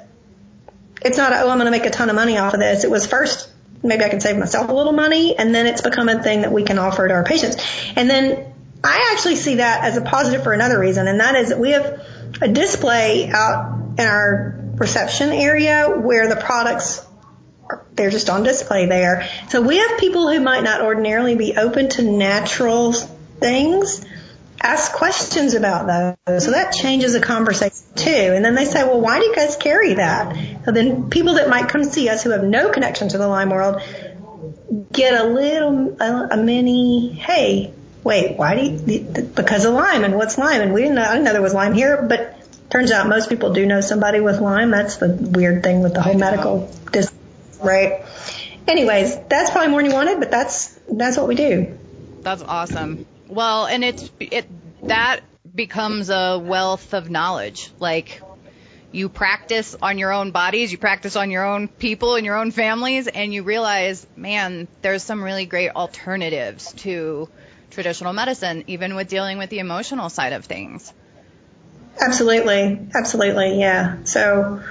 [1.03, 2.85] it's not, oh, I'm going to make a ton of money off of this.
[2.85, 3.51] It was first
[3.85, 5.37] maybe I can save myself a little money.
[5.37, 7.57] And then it's become a thing that we can offer to our patients.
[7.95, 11.07] And then I actually see that as a positive for another reason.
[11.07, 12.05] And that is that we have
[12.41, 17.05] a display out in our reception area where the products
[17.95, 19.29] they're just on display there.
[19.49, 24.05] So we have people who might not ordinarily be open to natural things
[24.65, 26.45] ask questions about those.
[26.45, 28.11] So that changes the conversation too.
[28.11, 30.65] And then they say, well, why do you guys carry that?
[30.65, 33.51] So then people that might come see us who have no connection to the Lyme
[33.51, 33.83] world
[34.91, 37.75] get a little, a, a mini, hey,
[38.05, 39.01] wait, why do you,
[39.35, 40.61] because of Lyme and what's Lyme?
[40.61, 43.29] And we didn't know, I didn't know there was Lyme here, but turns out most
[43.29, 44.71] people do know somebody with Lyme.
[44.71, 47.13] That's the weird thing with the whole medical, dis-
[47.61, 48.05] right?
[48.69, 51.79] Anyways, that's probably more than you wanted, but that's, that's what we do.
[52.23, 53.07] That's awesome.
[53.29, 54.47] Well, and it's it
[54.85, 55.21] that
[55.55, 57.71] becomes a wealth of knowledge.
[57.79, 58.23] Like
[58.93, 62.51] you practice on your own bodies, you practice on your own people and your own
[62.51, 67.29] families, and you realize, man, there's some really great alternatives to
[67.75, 70.93] traditional medicine, even with dealing with the emotional side of things.
[72.01, 74.03] Absolutely, absolutely, yeah.
[74.05, 74.63] So,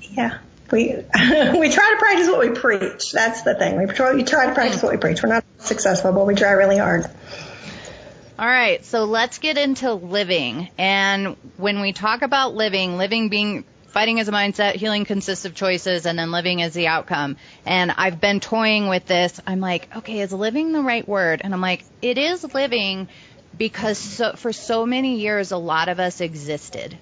[0.00, 0.38] yeah,
[0.70, 3.12] we we try to practice what we preach.
[3.12, 3.78] That's the thing.
[3.78, 5.22] We try, we try to practice what we preach.
[5.22, 7.06] We're not successful, but we try really hard.
[8.38, 10.70] All right, so let's get into living.
[10.78, 15.54] And when we talk about living, living being fighting as a mindset, healing consists of
[15.54, 17.36] choices, and then living is the outcome.
[17.66, 19.40] And I've been toying with this.
[19.46, 21.42] I'm like, okay, is living the right word?
[21.44, 23.08] And I'm like, it is living
[23.56, 26.96] because so, for so many years, a lot of us existed.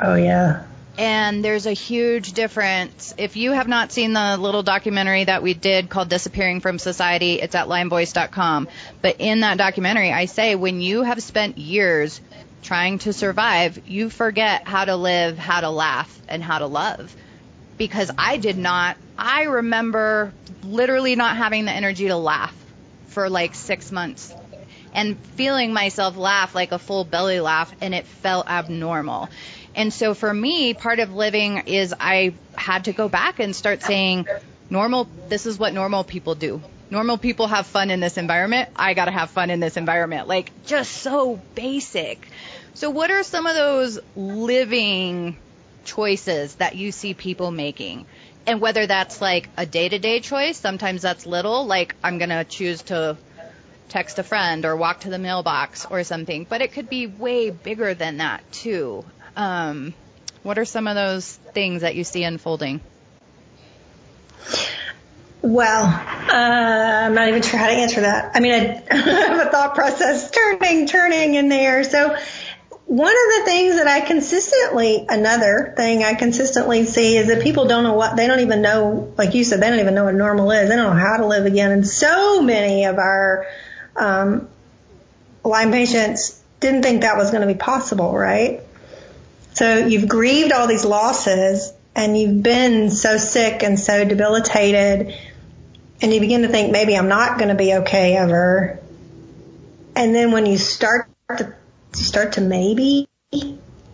[0.00, 0.64] Oh, yeah.
[0.98, 3.14] And there's a huge difference.
[3.18, 7.34] If you have not seen the little documentary that we did called Disappearing from Society,
[7.34, 8.68] it's at lymevoice.com.
[9.02, 12.20] But in that documentary, I say when you have spent years
[12.66, 17.14] trying to survive, you forget how to live, how to laugh, and how to love.
[17.78, 20.32] Because I did not, I remember
[20.64, 22.54] literally not having the energy to laugh
[23.08, 24.34] for like six months
[24.92, 29.28] and feeling myself laugh like a full belly laugh and it felt abnormal.
[29.74, 33.82] And so for me, part of living is I had to go back and start
[33.82, 34.26] saying,
[34.70, 36.62] normal, this is what normal people do.
[36.90, 38.70] Normal people have fun in this environment.
[38.74, 40.28] I got to have fun in this environment.
[40.28, 42.26] Like just so basic.
[42.76, 45.38] So what are some of those living
[45.86, 48.04] choices that you see people making?
[48.46, 52.28] And whether that's like a day to day choice, sometimes that's little, like I'm going
[52.28, 53.16] to choose to
[53.88, 57.48] text a friend or walk to the mailbox or something, but it could be way
[57.48, 59.06] bigger than that too.
[59.36, 59.94] Um,
[60.42, 62.82] what are some of those things that you see unfolding?
[65.40, 68.32] Well, uh, I'm not even sure how to answer that.
[68.34, 71.84] I mean, I, I have a thought process turning, turning in there.
[71.84, 72.16] So
[72.86, 77.66] one of the things that I consistently, another thing I consistently see is that people
[77.66, 80.14] don't know what, they don't even know, like you said, they don't even know what
[80.14, 80.68] normal is.
[80.68, 81.72] They don't know how to live again.
[81.72, 83.46] And so many of our,
[83.96, 84.48] um,
[85.42, 88.60] Lyme patients didn't think that was going to be possible, right?
[89.54, 95.12] So you've grieved all these losses and you've been so sick and so debilitated
[96.00, 98.78] and you begin to think maybe I'm not going to be okay ever.
[99.96, 101.54] And then when you start to
[102.04, 103.08] start to maybe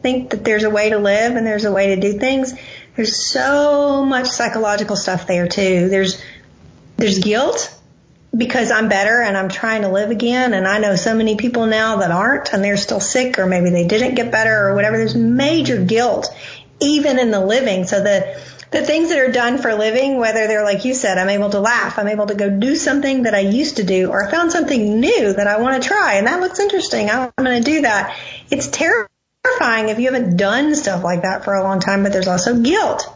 [0.03, 2.55] think that there's a way to live and there's a way to do things,
[2.97, 5.89] there's so much psychological stuff there too.
[5.89, 6.23] There's
[6.97, 7.75] there's guilt
[8.37, 10.55] because I'm better and I'm trying to live again.
[10.55, 13.71] And I know so many people now that aren't and they're still sick or maybe
[13.71, 14.97] they didn't get better or whatever.
[14.97, 16.35] There's major guilt
[16.81, 17.85] even in the living.
[17.85, 18.41] So the,
[18.73, 21.61] the things that are done for living, whether they're like you said, I'm able to
[21.61, 24.51] laugh, I'm able to go do something that I used to do or I found
[24.51, 27.11] something new that I want to try and that looks interesting.
[27.11, 28.17] I'm going to do that.
[28.51, 32.29] It's terrifying if you haven't done stuff like that for a long time, but there's
[32.29, 33.13] also guilt.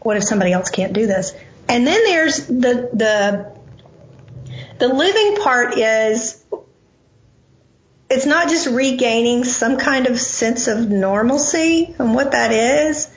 [0.00, 1.32] What if somebody else can't do this?
[1.68, 3.52] And then there's the, the
[4.78, 6.42] the living part is
[8.10, 13.08] it's not just regaining some kind of sense of normalcy and what that is,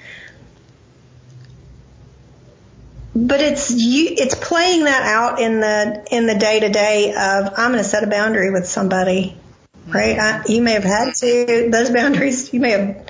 [3.16, 7.54] but it's you, it's playing that out in the in the day to day of
[7.58, 9.38] I'm going to set a boundary with somebody,
[9.88, 10.20] right?
[10.20, 12.54] I, you may have had to those boundaries.
[12.54, 13.10] You may have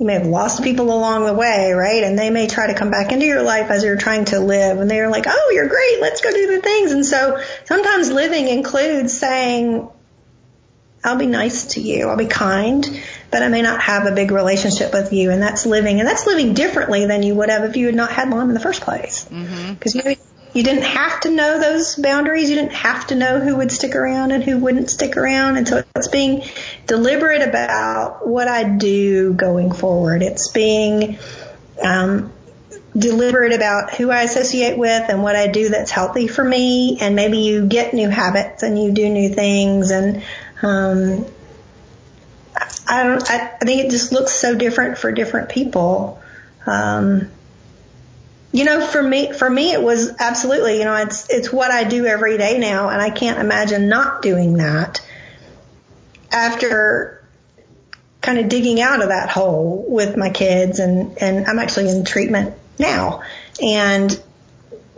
[0.00, 2.02] you may have lost people along the way, right?
[2.02, 4.78] And they may try to come back into your life as you're trying to live
[4.78, 6.00] and they're like, oh, you're great.
[6.00, 6.92] Let's go do the things.
[6.92, 9.88] And so sometimes living includes saying,
[11.06, 12.08] I'll be nice to you.
[12.08, 12.84] I'll be kind,
[13.30, 15.30] but I may not have a big relationship with you.
[15.30, 16.00] And that's living.
[16.00, 18.54] And that's living differently than you would have if you had not had Lyme in
[18.54, 19.24] the first place.
[19.24, 20.08] Because mm-hmm.
[20.08, 20.16] you
[20.56, 22.48] you didn't have to know those boundaries.
[22.48, 25.58] You didn't have to know who would stick around and who wouldn't stick around.
[25.58, 26.44] And so it's being
[26.86, 30.22] deliberate about what I do going forward.
[30.22, 31.18] It's being
[31.84, 32.32] um,
[32.96, 36.96] deliberate about who I associate with and what I do that's healthy for me.
[37.02, 39.90] And maybe you get new habits and you do new things.
[39.90, 40.22] And
[40.62, 41.26] um,
[42.88, 43.30] I don't.
[43.30, 46.22] I, I think it just looks so different for different people.
[46.66, 47.30] Um,
[48.56, 51.84] you know, for me, for me, it was absolutely, you know, it's, it's what I
[51.84, 52.88] do every day now.
[52.88, 55.06] And I can't imagine not doing that
[56.32, 57.22] after
[58.22, 60.78] kind of digging out of that hole with my kids.
[60.78, 63.22] And, and I'm actually in treatment now.
[63.62, 64.18] And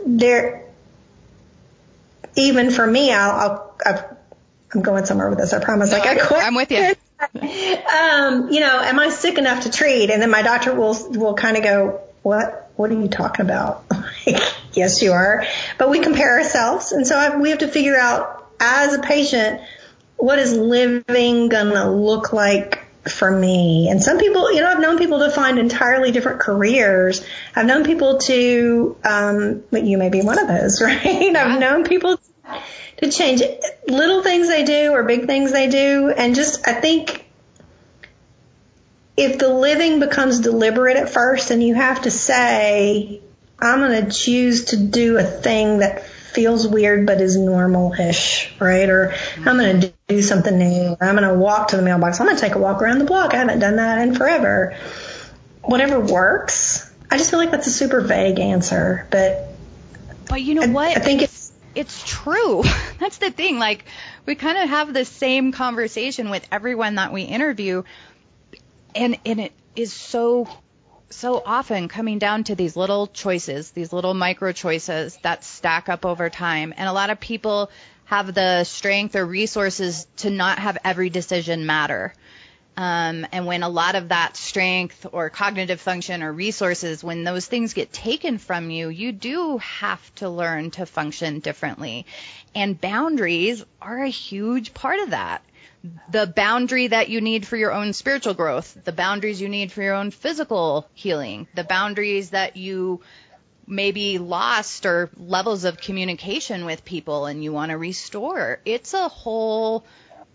[0.05, 0.63] there,
[2.37, 4.17] even for me, I'll, I'll,
[4.73, 5.53] I'm going somewhere with this.
[5.53, 5.91] I promise.
[5.91, 6.43] No, like I quit.
[6.43, 6.95] I'm with you.
[7.19, 10.09] um, you know, am I sick enough to treat?
[10.09, 12.69] And then my doctor will, will kind of go, what?
[12.79, 13.83] what are you talking about?
[14.25, 14.41] Like,
[14.73, 15.45] Yes, you are.
[15.77, 16.91] But we compare ourselves.
[16.91, 19.61] And so I, we have to figure out as a patient,
[20.15, 23.89] what is living going to look like for me?
[23.89, 27.25] And some people, you know, I've known people to find entirely different careers.
[27.55, 31.03] I've known people to, um, you may be one of those, right?
[31.03, 31.45] Yeah.
[31.45, 32.19] I've known people
[32.97, 33.41] to change
[33.87, 36.09] little things they do or big things they do.
[36.09, 37.25] And just, I think
[39.15, 43.21] if the living becomes deliberate at first and you have to say,
[43.59, 48.89] I'm going to choose to do a thing that feels weird but is normal-ish, right?
[48.89, 50.95] Or I'm going to do something new.
[51.01, 52.19] I'm going to walk to the mailbox.
[52.19, 53.33] I'm going to take a walk around the block.
[53.33, 54.77] I haven't done that in forever.
[55.63, 56.89] Whatever works.
[57.11, 59.47] I just feel like that's a super vague answer, but.
[60.29, 60.97] But you know I, what?
[60.97, 61.38] I think it's,
[61.79, 62.63] it's true.
[62.99, 63.57] That's the thing.
[63.57, 63.85] Like,
[64.25, 67.83] we kind of have the same conversation with everyone that we interview
[68.95, 70.47] and and it is so
[71.09, 76.05] so often coming down to these little choices, these little micro choices that stack up
[76.05, 76.73] over time.
[76.77, 77.71] And a lot of people
[78.05, 82.13] have the strength or resources to not have every decision matter.
[82.79, 87.45] Um, and when a lot of that strength or cognitive function or resources, when those
[87.45, 92.05] things get taken from you, you do have to learn to function differently.
[92.55, 95.43] And boundaries are a huge part of that.
[96.09, 99.81] The boundary that you need for your own spiritual growth, the boundaries you need for
[99.81, 103.01] your own physical healing, the boundaries that you
[103.67, 108.61] maybe lost or levels of communication with people and you want to restore.
[108.63, 109.83] It's a whole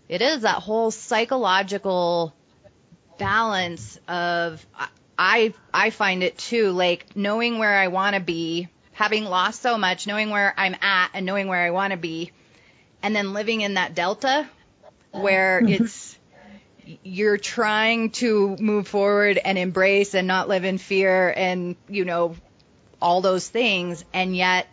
[0.07, 2.33] it is that whole psychological
[3.17, 4.65] balance of
[5.17, 9.77] I I find it too like knowing where I want to be, having lost so
[9.77, 12.31] much, knowing where I'm at and knowing where I want to be,
[13.01, 14.47] and then living in that delta
[15.11, 15.83] where mm-hmm.
[15.83, 16.17] it's
[17.03, 22.35] you're trying to move forward and embrace and not live in fear and you know
[23.01, 24.67] all those things and yet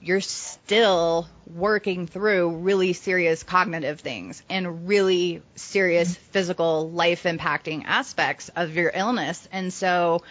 [0.00, 8.50] you're still working through really serious cognitive things and really serious physical life impacting aspects
[8.56, 9.48] of your illness.
[9.52, 10.22] And so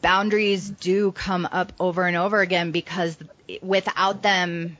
[0.00, 3.16] boundaries do come up over and over again because
[3.62, 4.76] without them,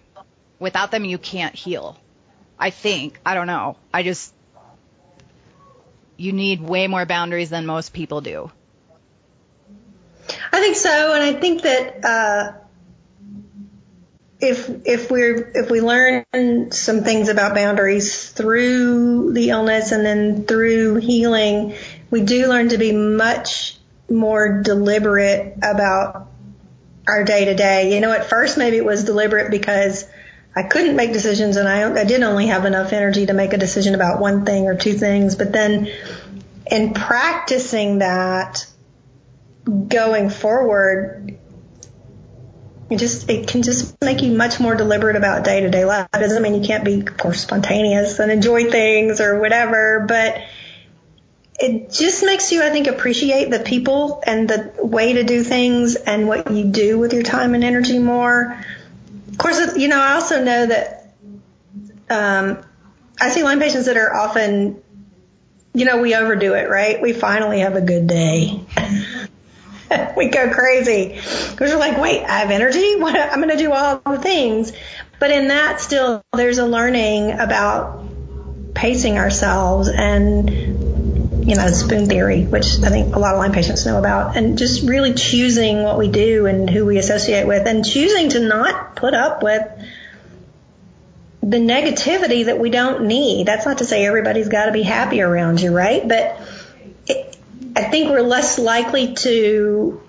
[0.59, 1.97] without them, you can't heal.
[2.59, 3.19] I think.
[3.25, 3.77] I don't know.
[3.93, 4.35] I just,
[6.17, 8.51] you need way more boundaries than most people do.
[10.53, 11.15] I think so.
[11.15, 12.53] And I think that, uh,
[14.41, 16.25] if if we're if we learn
[16.73, 21.75] some things about boundaries through the illness and then through healing,
[22.11, 23.77] we do learn to be much
[24.09, 26.29] more deliberate about
[27.07, 27.95] our day to day.
[27.95, 30.07] You know, at first maybe it was deliberate because
[30.57, 33.59] I couldn't make decisions and I, I did only have enough energy to make a
[33.59, 35.37] decision about one thing or two things.
[35.37, 35.89] But then
[36.71, 38.67] in practicing that
[39.65, 41.39] going forward,
[42.91, 46.09] it just it can just make you much more deliberate about day to day life.
[46.13, 50.43] It doesn't mean you can't be, of course, spontaneous and enjoy things or whatever, but
[51.61, 55.95] it just makes you, I think, appreciate the people and the way to do things
[55.95, 58.59] and what you do with your time and energy more.
[59.29, 61.15] Of course, you know, I also know that
[62.09, 62.65] um,
[63.21, 64.83] I see Lyme patients that are often,
[65.75, 67.01] you know, we overdo it, right?
[67.01, 68.65] We finally have a good day.
[70.17, 72.97] we go crazy because we're like, wait, I have energy.
[73.01, 74.73] What, I'm going to do all the things.
[75.19, 78.05] But in that, still, there's a learning about
[78.75, 80.51] pacing ourselves and,
[81.49, 84.59] you know, spoon theory, which I think a lot of Lyme patients know about, and
[84.59, 88.97] just really choosing what we do and who we associate with, and choosing to not
[88.97, 89.63] put up with
[91.43, 93.47] the negativity that we don't need.
[93.47, 96.07] That's not to say everybody's got to be happy around you, right?
[96.07, 96.40] But
[97.77, 100.01] I think we're less likely to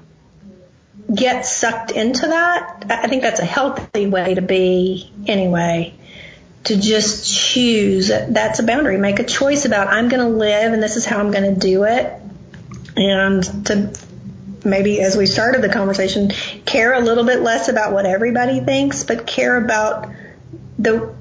[1.14, 2.86] get sucked into that.
[2.90, 5.94] I think that's a healthy way to be anyway.
[6.66, 8.98] To just choose, that's a boundary.
[8.98, 11.60] Make a choice about I'm going to live and this is how I'm going to
[11.60, 12.14] do it.
[12.96, 13.94] And to
[14.64, 16.30] maybe as we started the conversation,
[16.66, 20.10] care a little bit less about what everybody thinks, but care about
[20.78, 21.14] the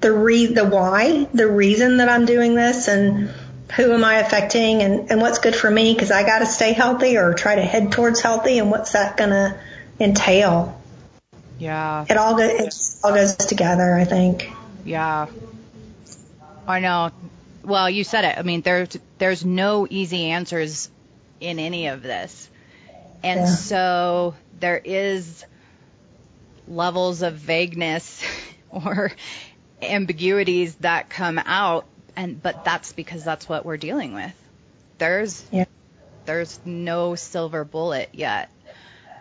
[0.00, 3.30] the re the why, the reason that I'm doing this and
[3.76, 6.72] who am I affecting and, and what's good for me because I got to stay
[6.72, 9.58] healthy or try to head towards healthy and what's that going to
[9.98, 10.80] entail?
[11.58, 12.04] Yeah.
[12.08, 14.50] It all, go, it all goes together, I think.
[14.84, 15.26] Yeah.
[16.66, 17.12] I know.
[17.64, 18.38] Well, you said it.
[18.38, 20.90] I mean, there's, there's no easy answers
[21.40, 22.50] in any of this.
[23.22, 23.46] And yeah.
[23.46, 25.44] so there is
[26.68, 28.22] levels of vagueness
[28.70, 29.12] or
[29.80, 31.86] ambiguities that come out
[32.16, 34.34] and but that's because that's what we're dealing with.
[34.98, 35.64] There's yeah.
[36.24, 38.50] there's no silver bullet yet.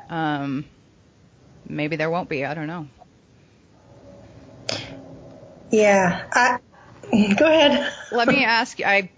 [0.10, 0.66] Um,
[1.68, 2.46] maybe there won't be.
[2.46, 2.88] I don't know.
[5.72, 6.26] Yeah.
[6.34, 6.60] I,
[7.36, 7.92] go ahead.
[8.12, 8.86] Let me ask you.
[8.86, 9.10] I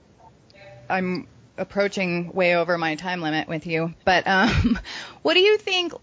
[0.90, 1.28] I'm
[1.58, 4.80] approaching way over my time limit with you, but um,
[5.22, 5.94] what do you think?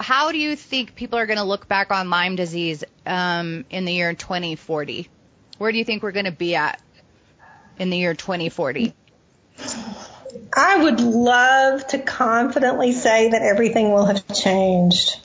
[0.00, 3.84] How do you think people are going to look back on Lyme disease um, in
[3.84, 5.08] the year 2040?
[5.58, 6.80] Where do you think we're going to be at
[7.78, 8.94] in the year 2040?
[10.52, 15.18] I would love to confidently say that everything will have changed,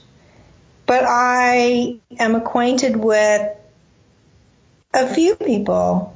[0.86, 3.50] but I am acquainted with
[4.94, 6.16] a few people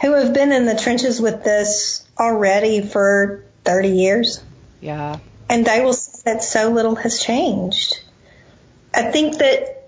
[0.00, 4.42] who have been in the trenches with this already for 30 years.
[4.80, 5.18] Yeah.
[5.48, 8.00] And they will say that so little has changed.
[8.94, 9.81] I think that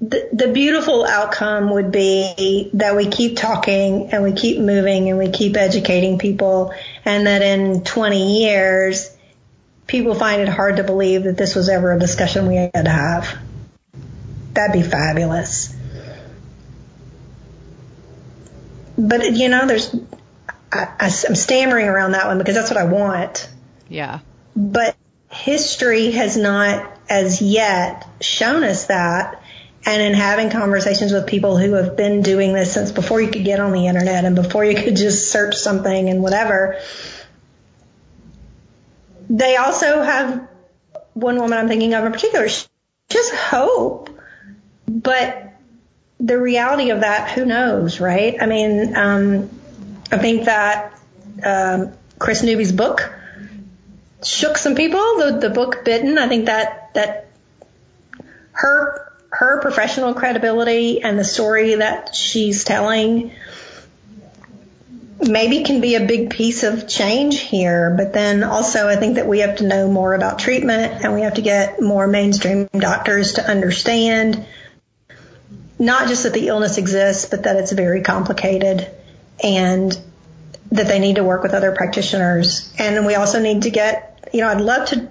[0.00, 5.18] the, the beautiful outcome would be that we keep talking and we keep moving and
[5.18, 6.74] we keep educating people
[7.04, 9.14] and that in 20 years
[9.86, 12.90] people find it hard to believe that this was ever a discussion we had to
[12.90, 13.38] have.
[14.54, 15.76] That'd be fabulous.
[19.00, 19.94] but you know, there's
[20.72, 23.48] I, I, I'm stammering around that one because that's what I want.
[23.88, 24.20] Yeah.
[24.54, 24.96] But
[25.28, 29.39] history has not as yet shown us that.
[29.86, 33.44] And in having conversations with people who have been doing this since before you could
[33.44, 36.78] get on the internet and before you could just search something and whatever,
[39.30, 40.48] they also have
[41.14, 42.46] one woman I'm thinking of in particular.
[43.08, 44.10] Just hope,
[44.86, 45.52] but
[46.18, 48.36] the reality of that, who knows, right?
[48.40, 49.50] I mean, um,
[50.12, 50.98] I think that
[51.44, 53.12] um, Kris Newby's book
[54.22, 54.98] shook some people.
[54.98, 57.30] The the book Bitten, I think that that
[58.52, 63.32] her her professional credibility and the story that she's telling
[65.20, 67.94] maybe can be a big piece of change here.
[67.96, 71.22] But then also I think that we have to know more about treatment and we
[71.22, 74.46] have to get more mainstream doctors to understand
[75.78, 78.86] not just that the illness exists, but that it's very complicated
[79.42, 79.98] and
[80.72, 82.72] that they need to work with other practitioners.
[82.78, 85.10] And we also need to get, you know, I'd love to,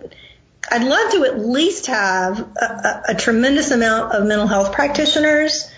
[0.71, 5.71] I'd love to at least have a, a, a tremendous amount of mental health practitioners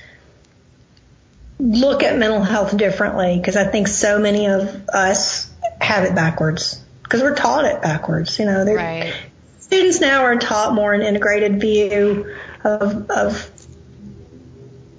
[1.60, 6.84] look at mental health differently because I think so many of us have it backwards
[7.04, 8.40] because we're taught it backwards.
[8.40, 9.14] You know, right.
[9.60, 13.61] students now are taught more an integrated view of, of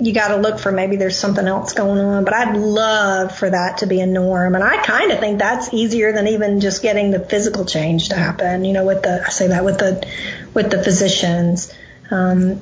[0.02, 2.24] you got to look for maybe there's something else going on.
[2.24, 5.72] But I'd love for that to be a norm, and I kind of think that's
[5.72, 8.64] easier than even just getting the physical change to happen.
[8.64, 10.06] You know, with the I say that with the
[10.54, 11.72] with the physicians.
[12.10, 12.60] Um,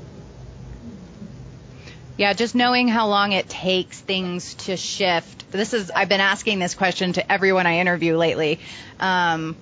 [2.18, 5.50] yeah, just knowing how long it takes things to shift.
[5.50, 8.60] This is I've been asking this question to everyone I interview lately,
[9.00, 9.56] um,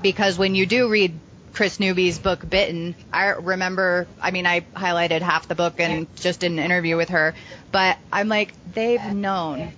[0.00, 1.18] because when you do read
[1.56, 6.40] Kris Newby's book Bitten, I remember, I mean, I highlighted half the book and just
[6.40, 7.34] did an interview with her,
[7.72, 9.72] but I'm like, they've known.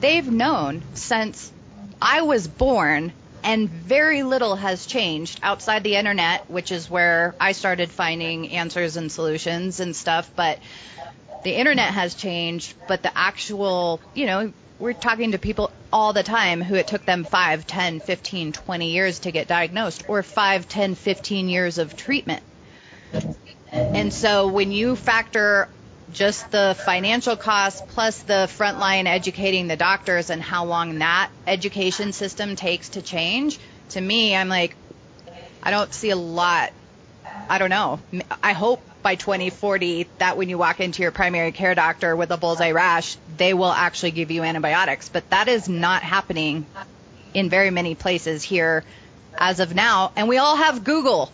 [0.00, 1.52] They've known since
[2.02, 3.12] I was born
[3.44, 8.96] and very little has changed outside the internet, which is where I started finding answers
[8.96, 10.58] and solutions and stuff, but
[11.44, 16.22] the internet has changed, but the actual, you know, we're talking to people all the
[16.22, 20.68] time who it took them 5, 10, 15, 20 years to get diagnosed or 5,
[20.68, 22.42] 10, 15 years of treatment.
[23.72, 25.68] And so when you factor
[26.12, 32.12] just the financial costs plus the frontline educating the doctors and how long that education
[32.12, 33.58] system takes to change,
[33.90, 34.76] to me, I'm like,
[35.62, 36.72] I don't see a lot.
[37.50, 38.00] I don't know.
[38.42, 42.36] I hope by 2040 that when you walk into your primary care doctor with a
[42.36, 45.08] bullseye rash, they will actually give you antibiotics.
[45.08, 46.66] But that is not happening
[47.34, 48.84] in very many places here
[49.36, 50.12] as of now.
[50.16, 51.30] And we all have Google.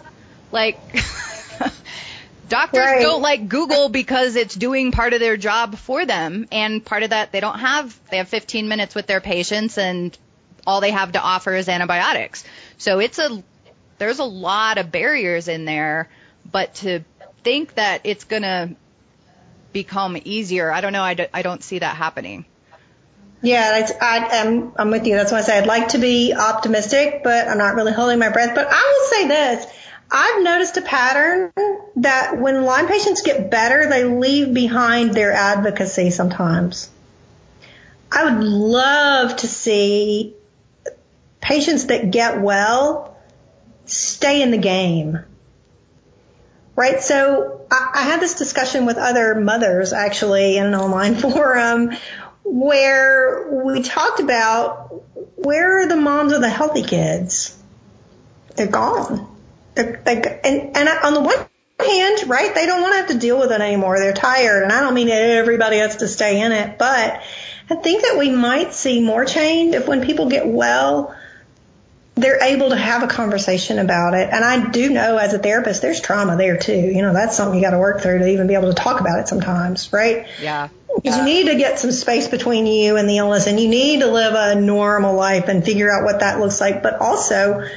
[0.53, 0.79] Like,
[2.49, 3.01] doctors right.
[3.01, 6.47] don't like Google because it's doing part of their job for them.
[6.53, 10.17] And part of that, they don't have, they have 15 minutes with their patients and
[10.67, 12.45] all they have to offer is antibiotics.
[12.79, 13.43] So it's a,
[13.99, 16.09] there's a lot of barriers in there,
[16.51, 17.01] but to
[17.45, 18.75] think that it's going to
[19.73, 20.73] become easier.
[20.73, 21.03] I don't know.
[21.03, 22.47] I, do, I don't see that happening.
[23.43, 25.15] Yeah, I, am I'm with you.
[25.15, 28.31] That's why I say I'd like to be optimistic, but I'm not really holding my
[28.31, 28.55] breath.
[28.55, 29.67] But I will say this.
[30.11, 31.53] I've noticed a pattern
[31.97, 36.89] that when Lyme patients get better, they leave behind their advocacy sometimes.
[38.11, 40.35] I would love to see
[41.41, 43.17] patients that get well
[43.87, 45.19] stay in the game
[46.77, 47.01] right?
[47.01, 51.93] So I, I had this discussion with other mothers actually in an online forum
[52.45, 55.03] where we talked about
[55.37, 57.57] where are the moms of the healthy kids?
[58.57, 59.29] They're gone.
[59.75, 61.37] They're, they, and, and on the one
[61.81, 63.99] hand, right, they don't want to have to deal with it anymore.
[63.99, 67.23] They're tired, and I don't mean everybody has to stay in it, but
[67.71, 71.17] I think that we might see more change if when people get well,
[72.17, 74.29] they're able to have a conversation about it.
[74.31, 76.73] And I do know as a therapist, there's trauma there too.
[76.73, 79.01] You know, that's something you got to work through to even be able to talk
[79.01, 80.27] about it sometimes, right?
[80.41, 80.69] Yeah.
[80.95, 81.19] Because yeah.
[81.19, 84.07] you need to get some space between you and the illness and you need to
[84.07, 86.85] live a normal life and figure out what that looks like.
[86.85, 87.69] But also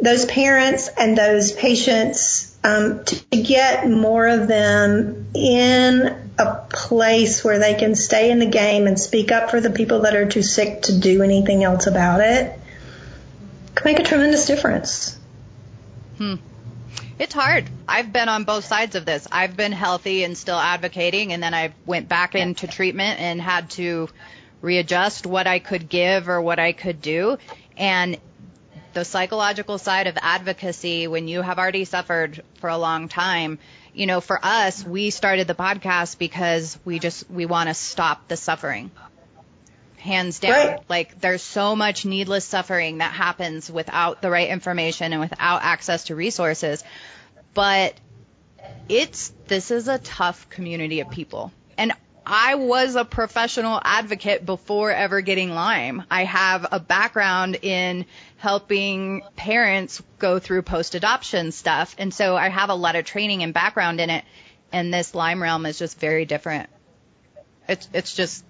[0.00, 7.58] those parents and those patients, um, to get more of them in a place where
[7.58, 10.42] they can stay in the game and speak up for the people that are too
[10.42, 12.59] sick to do anything else about it
[13.80, 15.18] could make a tremendous difference.
[16.18, 16.34] Hmm.
[17.18, 17.68] It's hard.
[17.88, 19.26] I've been on both sides of this.
[19.32, 23.70] I've been healthy and still advocating, and then I went back into treatment and had
[23.70, 24.10] to
[24.60, 27.38] readjust what I could give or what I could do.
[27.78, 28.18] And
[28.92, 33.58] the psychological side of advocacy, when you have already suffered for a long time,
[33.94, 38.28] you know, for us, we started the podcast because we just, we want to stop
[38.28, 38.90] the suffering.
[40.00, 40.52] Hands down.
[40.52, 40.80] Right.
[40.88, 46.04] Like there's so much needless suffering that happens without the right information and without access
[46.04, 46.82] to resources.
[47.54, 47.94] But
[48.88, 51.52] it's this is a tough community of people.
[51.78, 51.92] And
[52.26, 56.04] I was a professional advocate before ever getting Lyme.
[56.10, 58.06] I have a background in
[58.36, 61.94] helping parents go through post adoption stuff.
[61.98, 64.24] And so I have a lot of training and background in it.
[64.72, 66.68] And this Lyme realm is just very different.
[67.68, 68.44] It's, it's just,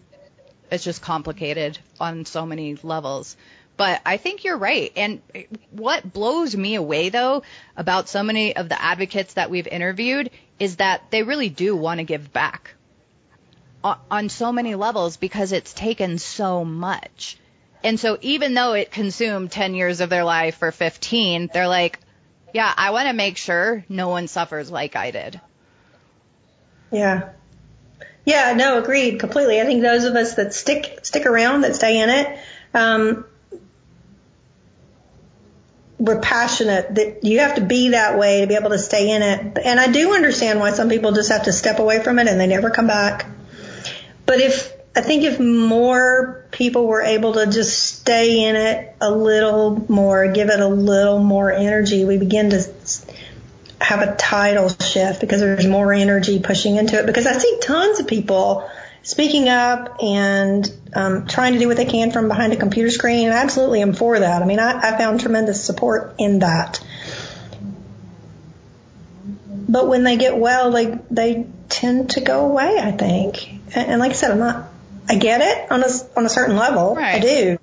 [0.71, 3.37] it's just complicated on so many levels.
[3.77, 4.93] But I think you're right.
[4.95, 5.23] And
[5.71, 7.43] what blows me away though
[7.77, 11.99] about so many of the advocates that we've interviewed is that they really do want
[11.99, 12.75] to give back
[13.83, 17.39] on so many levels because it's taken so much.
[17.83, 21.99] And so even though it consumed 10 years of their life or 15, they're like,
[22.53, 25.41] yeah, I want to make sure no one suffers like I did.
[26.91, 27.31] Yeah.
[28.25, 29.61] Yeah, no, agreed completely.
[29.61, 32.39] I think those of us that stick stick around, that stay in it,
[32.75, 33.25] um,
[35.99, 39.23] we're passionate that you have to be that way to be able to stay in
[39.23, 39.59] it.
[39.63, 42.41] And I do understand why some people just have to step away from it and
[42.41, 43.27] they never come back.
[44.25, 49.11] But if I think if more people were able to just stay in it a
[49.11, 52.63] little more, give it a little more energy, we begin to
[53.81, 57.07] have a tidal shift because there's more energy pushing into it.
[57.07, 58.69] Because I see tons of people
[59.02, 63.27] speaking up and um, trying to do what they can from behind a computer screen.
[63.27, 64.43] And I absolutely am for that.
[64.43, 66.81] I mean, I, I found tremendous support in that.
[69.69, 72.77] But when they get well, they they tend to go away.
[72.81, 74.69] I think and like I said, I'm not.
[75.09, 76.94] I get it on a on a certain level.
[76.94, 77.16] Right.
[77.16, 77.59] I do.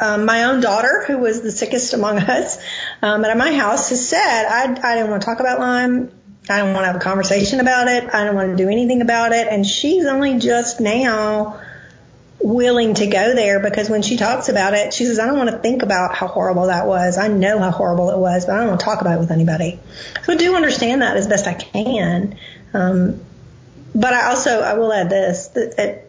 [0.00, 2.58] Um, my own daughter, who was the sickest among us,
[3.02, 6.10] um, at my house, has said, I, I didn't want to talk about Lyme.
[6.48, 8.12] I don't want to have a conversation about it.
[8.12, 9.46] I don't want to do anything about it.
[9.48, 11.60] And she's only just now
[12.40, 15.50] willing to go there because when she talks about it, she says, I don't want
[15.50, 17.16] to think about how horrible that was.
[17.16, 19.30] I know how horrible it was, but I don't want to talk about it with
[19.30, 19.78] anybody.
[20.24, 22.36] So I do understand that as best I can.
[22.74, 23.20] Um,
[23.94, 26.01] but I also I will add this that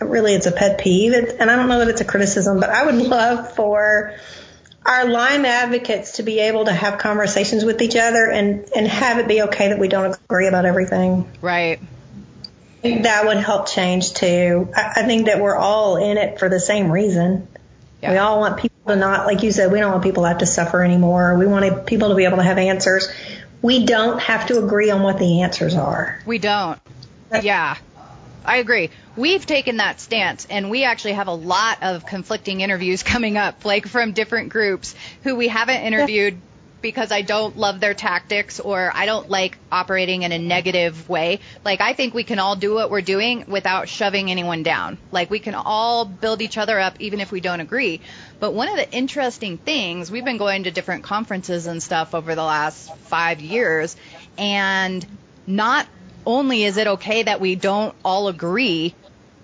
[0.00, 2.86] really it's a pet peeve, and I don't know that it's a criticism, but I
[2.86, 4.14] would love for
[4.84, 9.18] our Lyme advocates to be able to have conversations with each other and and have
[9.18, 11.30] it be okay that we don't agree about everything.
[11.40, 11.80] Right.
[12.82, 14.68] That would help change too.
[14.74, 17.46] I, I think that we're all in it for the same reason.
[18.02, 18.12] Yeah.
[18.12, 20.38] We all want people to not, like you said, we don't want people to have
[20.38, 21.36] to suffer anymore.
[21.36, 23.12] We want people to be able to have answers.
[23.60, 26.18] We don't have to agree on what the answers are.
[26.24, 26.80] We don't.
[27.42, 27.76] Yeah.
[28.44, 28.90] I agree.
[29.16, 33.64] We've taken that stance, and we actually have a lot of conflicting interviews coming up,
[33.64, 36.40] like from different groups who we haven't interviewed yeah.
[36.80, 41.40] because I don't love their tactics or I don't like operating in a negative way.
[41.64, 44.96] Like, I think we can all do what we're doing without shoving anyone down.
[45.12, 48.00] Like, we can all build each other up even if we don't agree.
[48.38, 52.34] But one of the interesting things, we've been going to different conferences and stuff over
[52.34, 53.96] the last five years,
[54.38, 55.06] and
[55.46, 55.86] not
[56.26, 58.94] only is it okay that we don't all agree,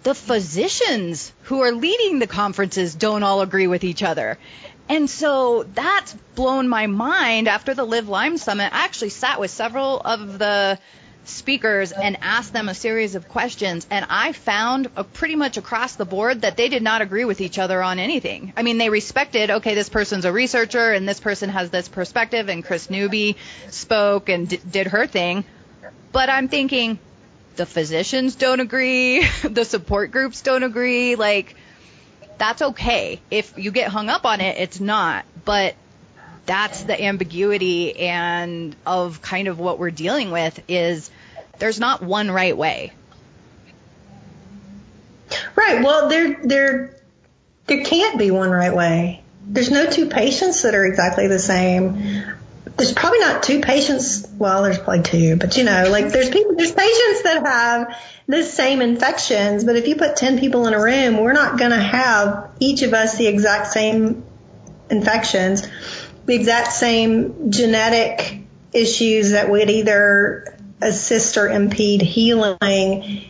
[0.03, 4.39] the physicians who are leading the conferences don't all agree with each other.
[4.89, 8.73] And so that's blown my mind after the LivLyme Summit.
[8.73, 10.79] I actually sat with several of the
[11.25, 15.97] speakers and asked them a series of questions and I found uh, pretty much across
[15.97, 18.53] the board that they did not agree with each other on anything.
[18.57, 22.49] I mean, they respected, okay, this person's a researcher and this person has this perspective
[22.49, 23.37] and Kris Newby
[23.71, 25.45] spoke and d- did her thing.
[26.17, 26.99] But I'm thinking
[27.57, 31.15] the physicians don't agree, the support groups don't agree.
[31.15, 31.55] Like,
[32.39, 33.21] that's okay.
[33.31, 35.27] If you get hung up on it, it's not.
[35.45, 35.75] But
[36.47, 41.11] that's the ambiguity and of kind of what we're dealing with is
[41.59, 42.95] there's not one right way.
[45.55, 45.85] Right.
[45.85, 46.95] Well, there there
[47.67, 49.23] there can't be one right way.
[49.47, 52.25] There's no two patients that are exactly the same
[52.77, 54.27] there's probably not two patients.
[54.39, 57.97] Well, there's probably two, but you know, like there's people, there's patients that have
[58.27, 61.71] the same infections, but if you put 10 people in a room, we're not going
[61.71, 64.25] to have each of us the exact same
[64.91, 65.67] infections,
[66.27, 68.41] the exact same genetic
[68.73, 73.25] issues that would either assist or impede healing.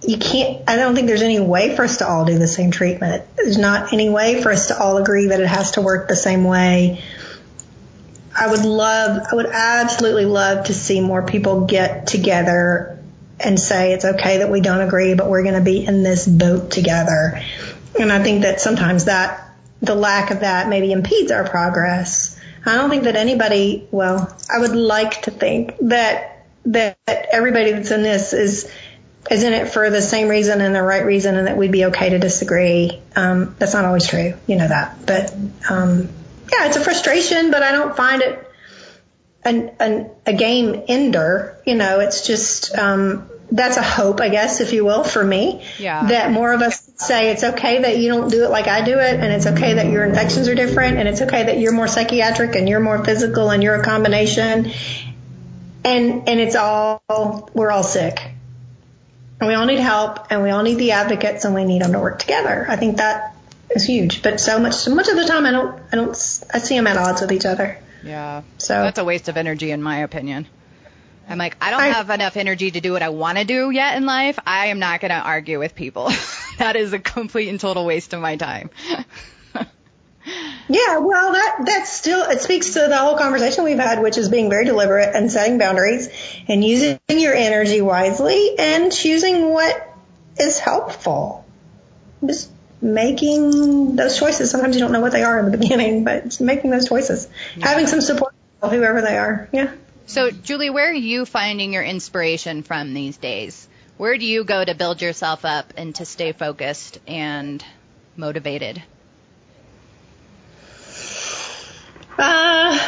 [0.00, 2.70] You can't, I don't think there's any way for us to all do the same
[2.70, 3.24] treatment.
[3.36, 6.16] There's not any way for us to all agree that it has to work the
[6.16, 7.02] same way
[8.38, 12.98] I would love, I would absolutely love to see more people get together
[13.40, 16.26] and say it's okay that we don't agree, but we're going to be in this
[16.26, 17.42] boat together.
[17.98, 19.44] And I think that sometimes that,
[19.80, 22.38] the lack of that maybe impedes our progress.
[22.64, 27.90] I don't think that anybody, well, I would like to think that, that everybody that's
[27.90, 28.70] in this is
[29.30, 31.86] is in it for the same reason and the right reason and that we'd be
[31.86, 32.98] okay to disagree.
[33.14, 34.34] Um, that's not always true.
[34.46, 35.04] You know that.
[35.04, 35.34] But,
[35.68, 36.08] um,
[36.52, 38.50] yeah, it's a frustration, but I don't find it
[39.44, 41.60] an, an, a game ender.
[41.66, 45.64] You know, it's just, um, that's a hope, I guess, if you will, for me.
[45.78, 46.06] Yeah.
[46.06, 48.98] That more of us say it's okay that you don't do it like I do
[48.98, 51.88] it, and it's okay that your infections are different, and it's okay that you're more
[51.88, 54.70] psychiatric and you're more physical and you're a combination.
[55.84, 57.02] And and it's all
[57.54, 58.20] we're all sick.
[59.40, 61.92] And we all need help and we all need the advocates and we need them
[61.92, 62.66] to work together.
[62.68, 63.36] I think that
[63.70, 64.22] is huge.
[64.22, 66.86] But so much so much of the time I don't I don't I see them
[66.86, 67.78] at odds with each other.
[68.02, 68.42] Yeah.
[68.58, 70.46] So That's a waste of energy in my opinion.
[71.28, 73.70] I'm like, I don't I- have enough energy to do what I want to do
[73.70, 74.38] yet in life.
[74.46, 76.10] I am not going to argue with people.
[76.58, 78.70] that is a complete and total waste of my time.
[80.70, 84.28] Yeah, well, that that's still it speaks to the whole conversation we've had, which is
[84.28, 86.10] being very deliberate and setting boundaries
[86.46, 89.96] and using your energy wisely and choosing what
[90.38, 91.46] is helpful.
[92.26, 92.50] Just
[92.80, 94.50] making those choices.
[94.50, 97.28] Sometimes you don't know what they are in the beginning, but making those choices,
[97.60, 99.48] having some support, whoever they are.
[99.52, 99.72] Yeah.
[100.06, 103.68] So, Julie, where are you finding your inspiration from these days?
[103.98, 107.62] Where do you go to build yourself up and to stay focused and
[108.16, 108.82] motivated?
[112.16, 112.78] Uh,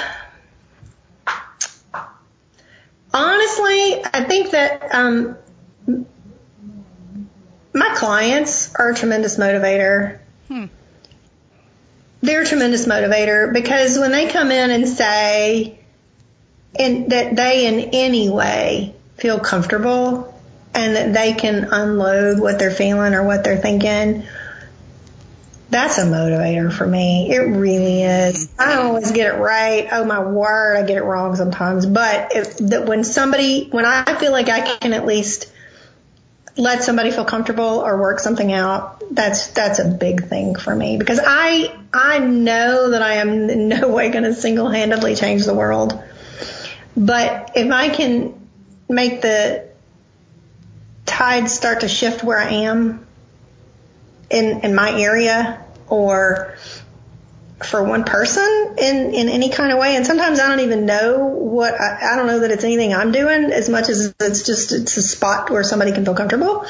[3.12, 5.36] honestly, I think that um,
[7.72, 10.18] my clients are a tremendous motivator.
[10.48, 10.66] Hmm.
[12.22, 15.78] They're a tremendous motivator because when they come in and say
[16.78, 20.34] in, that they in any way feel comfortable
[20.74, 24.24] and that they can unload what they're feeling or what they're thinking,
[25.70, 27.30] that's a motivator for me.
[27.30, 28.50] It really is.
[28.58, 29.88] I don't always get it right.
[29.92, 31.86] Oh my word, I get it wrong sometimes.
[31.86, 35.50] But if, that when somebody, when I feel like I can at least
[36.56, 40.96] let somebody feel comfortable or work something out, that's that's a big thing for me
[40.98, 45.54] because I I know that I am in no way going to single-handedly change the
[45.54, 46.00] world.
[46.96, 48.48] But if I can
[48.88, 49.68] make the
[51.06, 53.06] tides start to shift where I am
[54.28, 56.54] in in my area or
[57.64, 59.96] for one person in in any kind of way.
[59.96, 63.12] And sometimes I don't even know what I, I don't know that it's anything I'm
[63.12, 66.66] doing as much as it's just it's a spot where somebody can feel comfortable.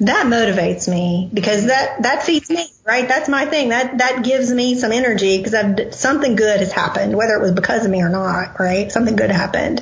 [0.00, 3.06] That motivates me because that that feeds me right?
[3.06, 3.68] That's my thing.
[3.68, 7.52] That that gives me some energy because I've something good has happened whether it was
[7.52, 8.90] because of me or not right?
[8.90, 9.80] Something good happened.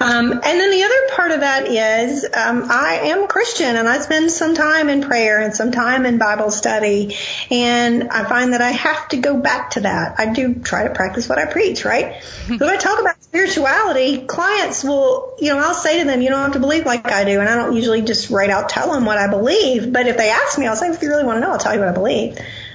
[0.00, 3.88] Um, and then the other part of that is um, I am a Christian and
[3.88, 7.16] I spend some time in prayer and some time in Bible study
[7.50, 10.18] and I find that I have to go back to that.
[10.18, 12.22] I do try to practice what I preach right?
[12.62, 16.28] So if I talk about spirituality clients will you know I'll say to them you
[16.28, 18.92] don't have to believe like I do and I don't usually just right out tell
[18.92, 21.38] them what I believe but if they ask me I'll say if you really want
[21.38, 22.21] to know I'll tell you what I believe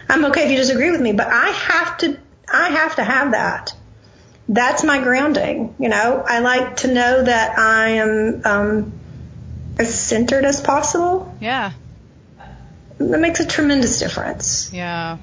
[0.10, 2.18] I'm okay if you disagree with me but I have to
[2.52, 3.74] I have to have that
[4.50, 5.76] that's my grounding.
[5.80, 8.94] You know, I like to know that I am um,
[9.78, 11.36] as centered as possible.
[11.42, 11.74] Yeah.
[12.98, 14.72] That makes a tremendous difference.
[14.74, 15.18] Yeah.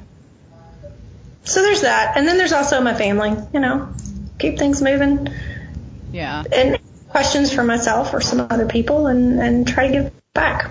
[1.45, 3.35] So there's that, and then there's also my family.
[3.53, 3.89] You know,
[4.39, 5.29] keep things moving,
[6.13, 6.45] Yeah.
[6.53, 6.79] and
[7.09, 10.71] questions for myself or some other people, and and try to give back.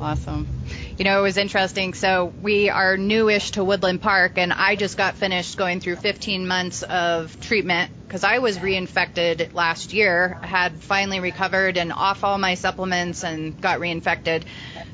[0.00, 0.46] Awesome.
[0.96, 1.92] You know, it was interesting.
[1.92, 6.46] So we are newish to Woodland Park, and I just got finished going through 15
[6.46, 10.38] months of treatment because I was reinfected last year.
[10.40, 14.44] Had finally recovered and off all my supplements and got reinfected.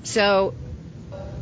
[0.02, 0.54] So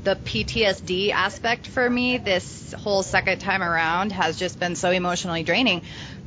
[0.02, 5.44] the PTSD aspect for me this whole second time around has just been so emotionally
[5.44, 5.82] draining.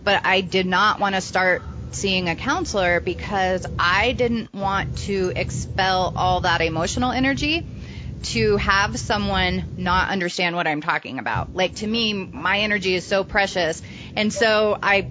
[0.06, 5.34] But I did not want to start seeing a counselor because I didn't want to
[5.36, 7.66] expel all that emotional energy
[8.24, 11.56] to have someone not understand what I'm talking about.
[11.56, 13.82] Like to me, my energy is so precious.
[14.16, 15.08] And so I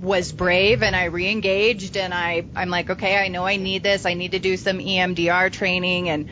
[0.00, 4.04] was brave and I re-engaged and I, I'm like, okay, I know I need this.
[4.04, 6.28] I need to do some EMDR training and,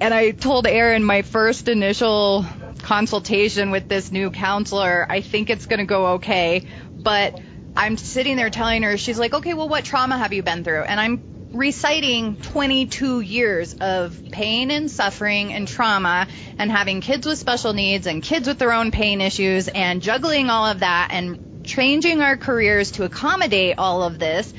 [0.00, 2.44] and I told Aaron my first initial
[2.82, 7.40] consultation with this new counselor, I think it's going to go okay, but
[7.76, 10.82] I'm sitting there telling her, she's like, okay, well, what trauma have you been through?
[10.82, 16.26] And I'm reciting 22 years of pain and suffering and trauma
[16.58, 20.50] and having kids with special needs and kids with their own pain issues and juggling
[20.50, 24.52] all of that and changing our careers to accommodate all of this.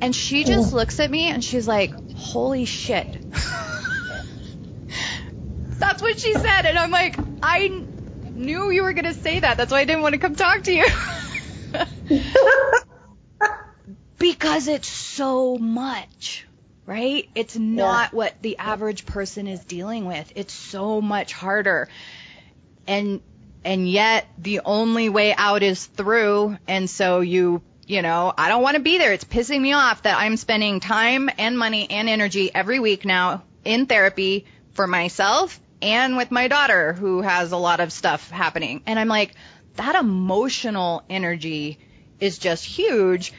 [0.00, 3.06] And she just looks at me and she's like, holy shit.
[5.78, 6.66] That's what she said.
[6.66, 9.56] And I'm like, I knew you were going to say that.
[9.56, 10.86] That's why I didn't want to come talk to you.
[14.18, 16.46] because it's so much.
[16.86, 17.28] right?
[17.34, 18.16] It's not yeah.
[18.16, 20.32] what the average person is dealing with.
[20.34, 21.88] It's so much harder.
[22.86, 23.20] And
[23.64, 28.62] and yet the only way out is through and so you you know, I don't
[28.62, 29.12] want to be there.
[29.14, 33.44] It's pissing me off that I'm spending time and money and energy every week now
[33.64, 38.82] in therapy for myself and with my daughter who has a lot of stuff happening.
[38.86, 39.34] And I'm like,
[39.76, 41.78] that emotional energy
[42.20, 43.32] is just huge.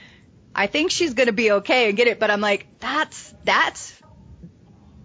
[0.60, 3.98] I think she's going to be okay and get it, but I'm like, that's, that's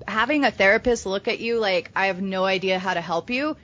[0.05, 3.57] having a therapist look at you like, I have no idea how to help you.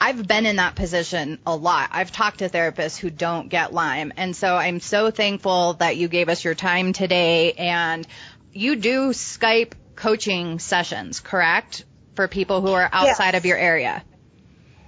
[0.00, 1.90] I've been in that position a lot.
[1.92, 4.14] I've talked to therapists who don't get Lyme.
[4.16, 8.06] And so I'm so thankful that you gave us your time today and
[8.54, 11.84] you do Skype coaching sessions, correct?
[12.14, 13.36] For people who are outside yes.
[13.36, 14.02] of your area.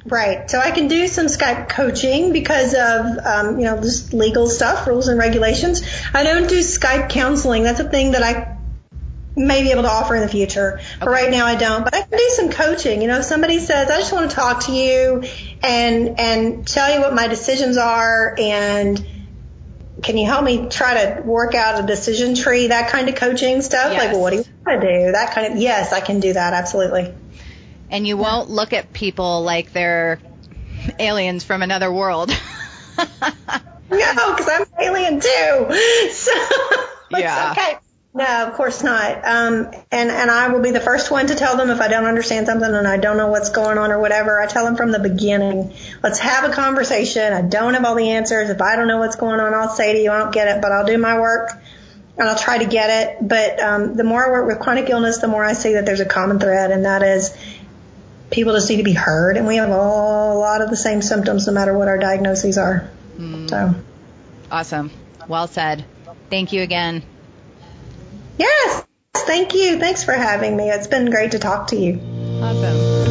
[0.09, 0.49] Right.
[0.49, 4.87] So I can do some Skype coaching because of, um, you know, just legal stuff,
[4.87, 5.83] rules and regulations.
[6.15, 7.65] I don't do Skype counseling.
[7.65, 8.57] That's a thing that I
[9.35, 10.79] may be able to offer in the future.
[10.79, 10.99] Okay.
[11.01, 11.85] But right now I don't.
[11.85, 13.03] But I can do some coaching.
[13.03, 15.25] You know, if somebody says, I just want to talk to you
[15.63, 19.05] and, and tell you what my decisions are and
[20.03, 23.63] can you help me try to work out a decision tree, that kind of coaching
[23.63, 23.93] stuff?
[23.93, 24.05] Yes.
[24.05, 25.13] Like, well, what do you want to do?
[25.13, 26.53] That kind of, yes, I can do that.
[26.53, 27.15] Absolutely.
[27.91, 30.19] And you won't look at people like they're
[30.99, 32.31] aliens from another world.
[32.99, 36.11] no, because I'm alien too.
[36.13, 37.53] So yeah.
[37.53, 37.79] okay.
[38.13, 39.19] No, of course not.
[39.25, 42.07] Um, and and I will be the first one to tell them if I don't
[42.07, 44.41] understand something and I don't know what's going on or whatever.
[44.41, 45.75] I tell them from the beginning.
[46.03, 47.33] Let's have a conversation.
[47.33, 48.49] I don't have all the answers.
[48.49, 50.63] If I don't know what's going on, I'll say to you, I don't get it,
[50.63, 51.51] but I'll do my work
[52.19, 53.29] and I'll try to get it.
[53.29, 56.01] But um, the more I work with chronic illness, the more I see that there's
[56.01, 57.37] a common thread, and that is
[58.31, 61.47] people just need to be heard, and we have a lot of the same symptoms
[61.47, 62.91] no matter what our diagnoses are.
[63.17, 63.49] Mm.
[63.49, 63.75] So,
[64.51, 64.91] awesome.
[65.29, 65.85] Well said.
[66.31, 67.03] Thank you again.
[68.39, 68.85] Yes,
[69.15, 69.79] thank you.
[69.79, 70.71] Thanks for having me.
[70.71, 72.01] It's been great to talk to you.
[72.43, 73.07] Awesome.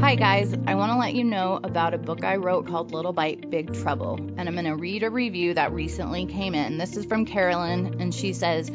[0.00, 0.54] Hi, guys.
[0.66, 3.74] I want to let you know about a book I wrote called Little Bite, Big
[3.74, 4.14] Trouble.
[4.38, 6.78] And I'm going to read a review that recently came in.
[6.78, 8.70] This is from Carolyn, and she says,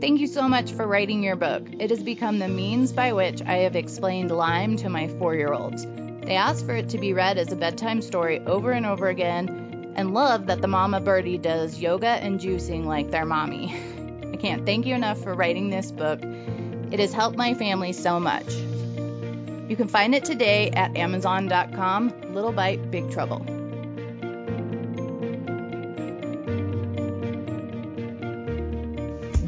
[0.00, 1.66] Thank you so much for writing your book.
[1.80, 5.52] It has become the means by which I have explained Lyme to my four year
[5.52, 5.84] olds.
[6.22, 9.92] They ask for it to be read as a bedtime story over and over again
[9.96, 13.74] and love that the mama birdie does yoga and juicing like their mommy.
[14.32, 16.20] I can't thank you enough for writing this book.
[16.22, 18.54] It has helped my family so much.
[18.54, 23.57] You can find it today at Amazon.com Little Bite Big Trouble.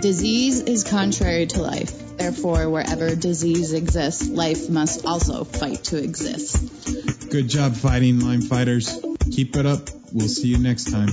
[0.00, 2.16] Disease is contrary to life.
[2.16, 7.30] Therefore, wherever disease exists, life must also fight to exist.
[7.30, 8.98] Good job fighting, Lyme fighters.
[9.30, 9.90] Keep it up.
[10.10, 11.10] We'll see you next time.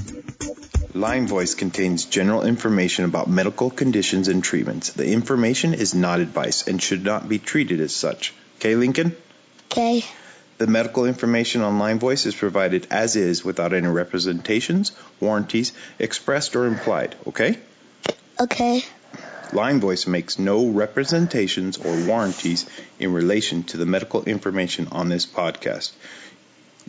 [0.94, 4.94] Lyme Voice contains general information about medical conditions and treatments.
[4.94, 8.34] The information is not advice and should not be treated as such.
[8.58, 9.18] Okay, Lincoln?
[9.70, 10.06] Okay.
[10.60, 16.56] The medical information on Lyme Voice is provided as is without any representations, warranties, expressed
[16.56, 17.16] or implied.
[17.28, 17.60] Okay?
[18.40, 18.84] Okay.
[19.54, 22.66] Lyme Voice makes no representations or warranties
[23.00, 25.92] in relation to the medical information on this podcast.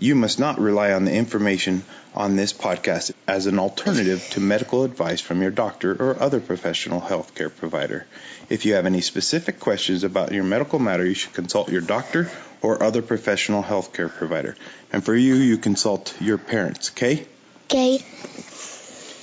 [0.00, 1.84] You must not rely on the information
[2.14, 7.00] on this podcast as an alternative to medical advice from your doctor or other professional
[7.00, 8.06] healthcare provider.
[8.48, 12.30] If you have any specific questions about your medical matter, you should consult your doctor
[12.62, 14.56] or other professional healthcare provider.
[14.92, 17.26] And for you, you consult your parents, okay?
[17.66, 18.04] Okay.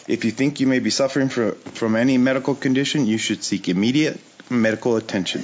[0.08, 3.68] If you think you may be suffering from, from any medical condition, you should seek
[3.70, 4.20] immediate
[4.50, 5.44] medical attention.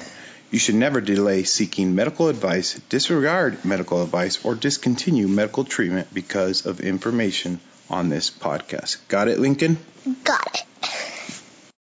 [0.52, 6.66] You should never delay seeking medical advice, disregard medical advice, or discontinue medical treatment because
[6.66, 7.60] of information
[7.90, 8.98] on this podcast.
[9.08, 9.78] Got it, Lincoln?
[10.24, 11.11] Got it.